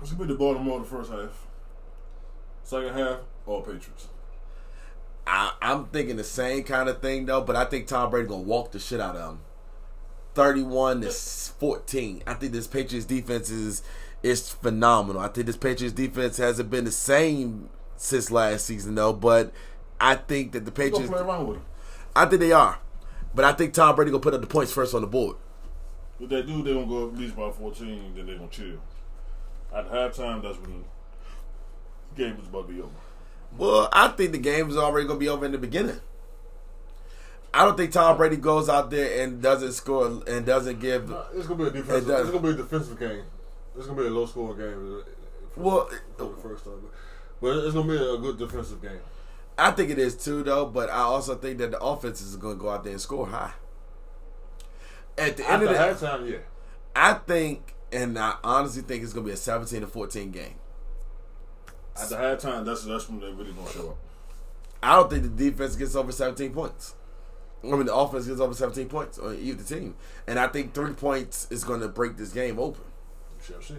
[0.00, 1.46] It's gonna be the Baltimore the first half.
[2.64, 4.08] Second half, all Patriots.
[5.26, 8.42] I, I'm thinking the same kind of thing though, but I think Tom Brady gonna
[8.42, 9.40] walk the shit out of him.
[10.34, 12.24] Thirty-one to fourteen.
[12.26, 13.82] I think this Patriots defense is
[14.24, 15.22] is phenomenal.
[15.22, 19.52] I think this Patriots defense hasn't been the same since last season though, but
[20.00, 21.08] I think that the Patriots.
[21.10, 21.64] play around with him.
[22.14, 22.78] I think they are,
[23.34, 25.36] but I think Tom Brady gonna put up the points first on the board.
[26.18, 28.12] If they do, they're gonna go at least by fourteen.
[28.14, 28.78] Then they're gonna chill.
[29.74, 30.84] At halftime, that's when
[32.14, 32.90] the game is about to be over.
[33.56, 36.00] Well, I think the game is already gonna be over in the beginning.
[37.52, 41.10] I don't think Tom Brady goes out there and doesn't score and doesn't give.
[41.10, 42.10] Uh, It's gonna be a defensive.
[42.10, 42.20] It.
[42.20, 43.22] It's gonna be a defensive game.
[43.76, 45.02] It's gonna be a low scoring game.
[45.54, 46.82] For, Well, for the first time,
[47.40, 49.00] but it's gonna be a good defensive game.
[49.58, 50.66] I think it is too, though.
[50.66, 53.26] But I also think that the offense is going to go out there and score
[53.26, 53.52] high.
[55.18, 56.38] At the end After of the, halftime, yeah.
[56.94, 60.56] I think, and I honestly think it's going to be a seventeen to fourteen game.
[62.00, 63.96] At the halftime, that's that's when they're really gonna show up.
[64.82, 66.94] I don't think the defense gets over seventeen points.
[67.64, 69.96] I mean, the offense gets over seventeen points on either team,
[70.26, 72.84] and I think three points is going to break this game open.
[73.42, 73.76] Shall see.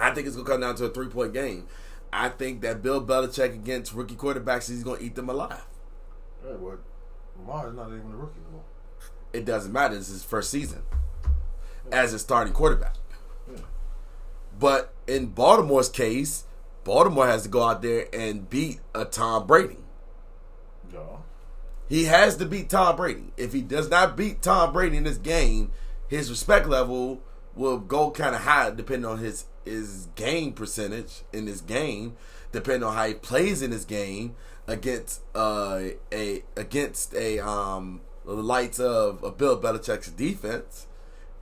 [0.00, 1.66] I think it's going to come down to a three point game.
[2.12, 5.64] I think that Bill Belichick against rookie quarterbacks, he's going to eat them alive.
[6.44, 6.80] Yeah, but
[7.38, 8.64] Lamar is not even a rookie anymore.
[9.32, 9.94] It doesn't matter.
[9.94, 10.82] This is his first season
[11.92, 12.96] as a starting quarterback.
[13.50, 13.60] Yeah.
[14.58, 16.44] But in Baltimore's case,
[16.84, 19.78] Baltimore has to go out there and beat a Tom Brady.
[20.92, 21.18] Yeah.
[21.88, 23.32] He has to beat Tom Brady.
[23.36, 25.72] If he does not beat Tom Brady in this game,
[26.08, 27.22] his respect level
[27.54, 32.16] will go kind of high depending on his his game percentage in this game,
[32.52, 34.34] depending on how he plays in this game
[34.66, 35.80] against uh,
[36.12, 40.86] a against a um the lights of, of Bill Belichick's defense.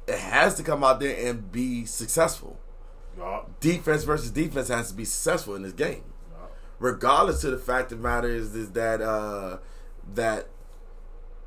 [0.06, 2.58] It has to come out there and be successful.
[3.60, 6.04] Defense versus defense has to be successful in this game
[6.78, 9.58] regardless to the fact of the matter is, is that uh,
[10.14, 10.48] that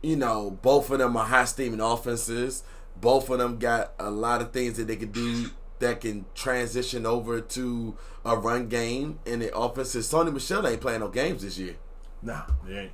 [0.02, 2.64] you know, both of them are high steaming offenses.
[3.02, 5.50] Both of them got a lot of things that they could do
[5.80, 10.08] that can transition over to a run game in the offenses.
[10.08, 11.76] Sony Michel ain't playing no games this year.
[12.22, 12.92] Nah, he ain't.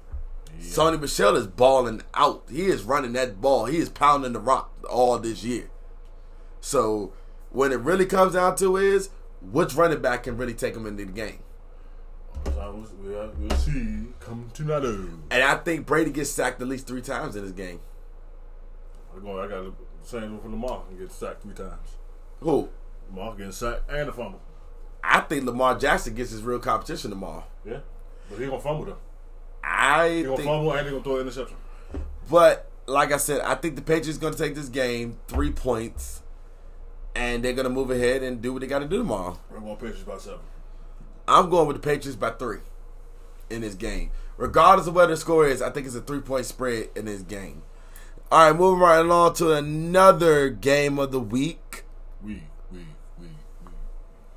[0.62, 2.43] Sony Michel is balling out.
[2.49, 3.66] He is running that ball.
[3.66, 5.70] He is pounding the rock all this year.
[6.62, 7.14] So
[7.51, 9.10] when it really comes down to is
[9.41, 11.39] which running back can really take him into the game.
[12.45, 14.08] We'll, see.
[14.20, 17.80] Come to And I think Brady gets sacked at least three times in this game.
[19.16, 19.74] I got
[20.08, 21.97] same one for Lamar and get sacked three times.
[22.41, 22.70] Who?
[23.10, 24.41] Lamar getting sacked and a fumble.
[25.03, 27.45] I think Lamar Jackson gets his real competition tomorrow.
[27.66, 27.80] Yeah,
[28.30, 28.97] but he gonna fumble though.
[29.64, 31.58] I He gonna think, fumble and he gonna throw an interception.
[32.30, 36.22] but like I said, I think the Patriots going to take this game three points,
[37.16, 39.38] and they're going to move ahead and do what they got to do tomorrow.
[39.53, 40.39] I'm going Patriots by seven.
[41.28, 42.60] I'm going with the Patriots by three
[43.49, 44.12] in this game.
[44.38, 47.24] Regardless of what the score is, I think it's a three point spread in this
[47.24, 47.64] game.
[48.30, 51.86] All right, moving right along to another game of the week.
[52.22, 52.80] We, we,
[53.18, 53.28] we,
[53.64, 53.72] we.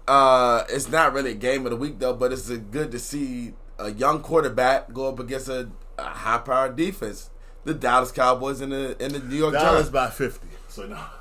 [0.07, 3.01] Uh, it's not really a game of the week though, but it's a good to
[3.01, 7.30] see a young quarterback go up against a, a high powered defense.
[7.64, 9.91] The Dallas Cowboys and the and the New York Dallas Giants.
[9.91, 10.49] by fifty.
[10.68, 11.05] So no.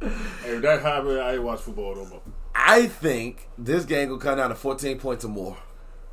[0.00, 2.22] if that happened, I ain't watch football no more.
[2.54, 5.58] I think this game will come down to 14 points or more,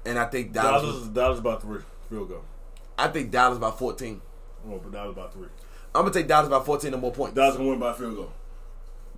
[0.05, 0.83] and I think Dallas.
[0.83, 1.81] Dallas, Dallas by three.
[2.09, 2.43] Field goal.
[2.99, 4.21] I think Dallas about 14.
[4.71, 5.47] I'm gonna Dallas by three.
[5.95, 7.35] I'm gonna take Dallas by 14 or more points.
[7.35, 8.31] Dallas gonna win by field goal.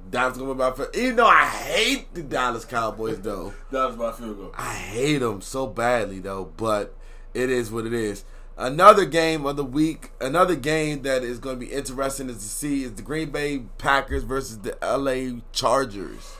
[0.09, 0.71] Dallas gonna win by.
[0.71, 3.53] fif- Even though I hate the Dallas Cowboys though.
[3.71, 4.51] Dallas by field goal.
[4.57, 6.95] I hate them so badly though, but
[7.33, 8.23] it is what it is.
[8.57, 12.43] Another game of the week, another game that is going to be interesting is to
[12.43, 16.35] see is the Green Bay Packers versus the LA Chargers.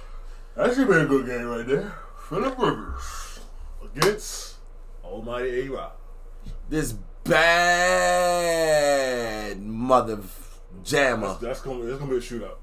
[0.57, 1.93] That should be a good game right there.
[2.27, 3.39] Philip Rivers
[3.95, 4.55] against
[5.01, 5.91] Almighty A Rod.
[6.67, 6.95] This
[8.19, 10.19] bad mother
[10.83, 11.37] jammer.
[11.41, 12.55] That's gonna it's gonna be a shootout.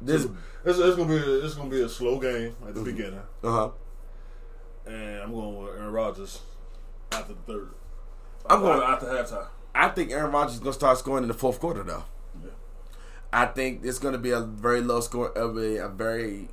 [0.00, 0.24] This
[0.64, 3.50] It's, it's gonna be a, it's gonna be a slow game at the beginning, uh
[3.50, 3.70] huh.
[4.86, 6.40] and I'm going with Aaron Rodgers
[7.12, 7.70] after the third.
[8.48, 9.48] I'm going- after halftime.
[9.74, 12.04] I think Aaron Rodgers is going to start scoring in the fourth quarter though.
[12.42, 12.50] Yeah.
[13.30, 16.48] I think it's going to be a very low score of a, a very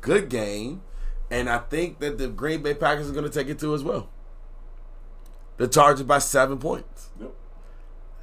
[0.00, 0.82] good game,
[1.30, 3.84] and I think that the Green Bay Packers are going to take it too as
[3.84, 4.08] well.
[5.56, 7.10] The Chargers by seven points.
[7.20, 7.32] Yep.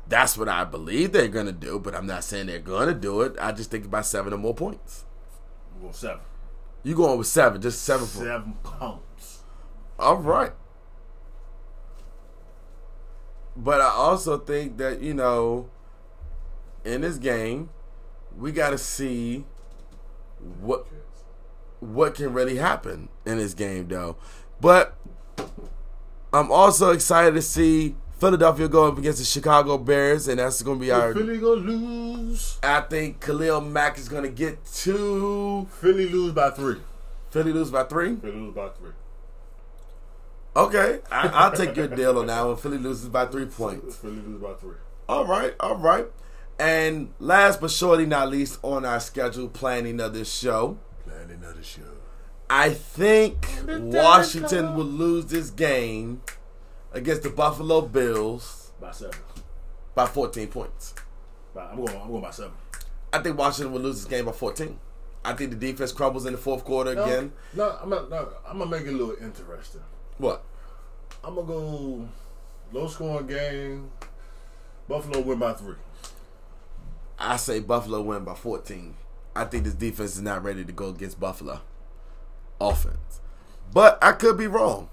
[0.07, 2.93] That's what I believe they're going to do, but I'm not saying they're going to
[2.93, 3.35] do it.
[3.39, 5.05] I just think by seven or more points.
[5.79, 6.19] Going seven.
[6.83, 8.17] You going with seven, just seven points.
[8.17, 9.43] Seven pounds.
[9.97, 10.51] All right.
[13.55, 15.69] But I also think that, you know,
[16.83, 17.69] in this game,
[18.37, 19.45] we got to see
[20.59, 20.87] what
[21.79, 24.15] what can really happen in this game though.
[24.59, 24.95] But
[26.33, 30.79] I'm also excited to see Philadelphia go up against the Chicago Bears and that's going
[30.79, 32.57] to be our Philly gonna lose.
[32.63, 36.77] I think Khalil Mack is going to get two Philly lose by three.
[37.31, 38.17] Philly lose by 3.
[38.17, 38.91] Philly lose by three.
[40.53, 42.57] Okay, I, I'll take your deal on that one.
[42.57, 43.95] Philly loses by 3 points.
[43.95, 44.75] Philly lose by three.
[45.07, 46.07] All right, all right.
[46.59, 51.63] And last but surely not least on our schedule planning of this show, Plan another
[51.63, 51.81] show.
[52.53, 56.21] I think Washington will lose this game
[56.91, 59.17] against the Buffalo Bills By seven.
[59.95, 60.93] by 14 points.
[61.55, 61.97] By, I'm going.
[61.97, 62.51] I'm going by seven.
[63.13, 64.77] I think Washington will lose this game by 14.
[65.23, 67.31] I think the defense crumbles in the fourth quarter again.
[67.53, 69.81] No, I'm not, no, I'm gonna make it a little interesting.
[70.17, 70.43] What?
[71.23, 72.09] I'm gonna go
[72.73, 73.91] low scoring game.
[74.89, 75.75] Buffalo win by three.
[77.17, 78.93] I say Buffalo win by 14.
[79.37, 81.61] I think this defense is not ready to go against Buffalo
[82.69, 83.21] offense.
[83.73, 84.89] But I could be wrong.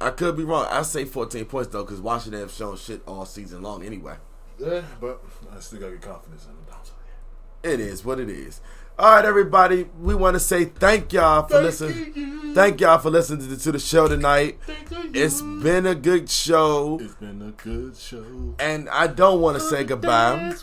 [0.00, 0.66] I could be wrong.
[0.70, 4.16] I say 14 points though, because Washington have shown shit all season long anyway.
[4.58, 5.22] Yeah, but
[5.54, 6.92] I still gotta get confidence in the bounce.
[7.62, 8.60] It is what it is.
[8.98, 9.88] All right, everybody.
[10.00, 12.52] We want to say thank y'all for listening.
[12.54, 14.58] Thank y'all for listening to the, to the show tonight.
[15.14, 18.54] It's been a good show, It's been a good show.
[18.58, 20.54] and I don't want to say goodbye.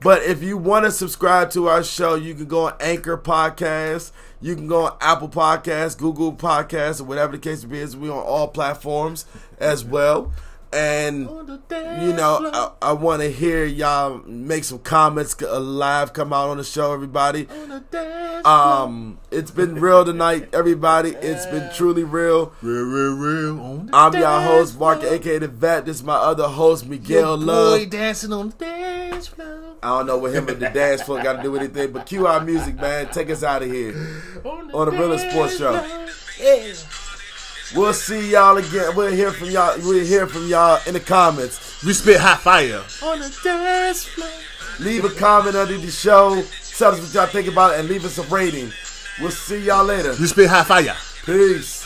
[0.00, 4.12] But if you want to subscribe to our show, you can go on Anchor Podcast.
[4.40, 7.96] You can go on Apple Podcasts, Google Podcasts, or whatever the case may be.
[7.96, 9.24] We're on all platforms
[9.58, 10.32] as well.
[10.72, 16.12] And you know, I, I want to hear y'all make some comments uh, live.
[16.12, 17.46] Come out on the show, everybody.
[18.44, 21.10] Um, it's been real tonight, everybody.
[21.10, 22.52] It's been truly real.
[22.62, 23.88] Real, real, real.
[23.92, 25.86] I'm your host, Mark, aka the Vet.
[25.86, 27.88] This is my other host, Miguel Love.
[27.90, 29.74] dancing on the dance floor.
[29.82, 32.06] I don't know what him and the dance floor got to do with anything, but
[32.06, 33.08] cue our music, man.
[33.10, 33.94] Take us out of here
[34.44, 35.72] on the Real Sports Show.
[36.40, 36.74] Yeah.
[37.74, 38.94] We'll see y'all again.
[38.94, 39.76] We'll hear from y'all.
[39.78, 41.82] We'll hear from y'all in the comments.
[41.84, 42.82] We spit hot fire.
[43.02, 44.28] On the dance floor.
[44.78, 46.42] Leave a comment under the show.
[46.76, 48.70] Tell us what y'all think about it and leave us a rating.
[49.20, 50.14] We'll see y'all later.
[50.20, 50.94] We spit hot fire.
[51.24, 51.84] Peace.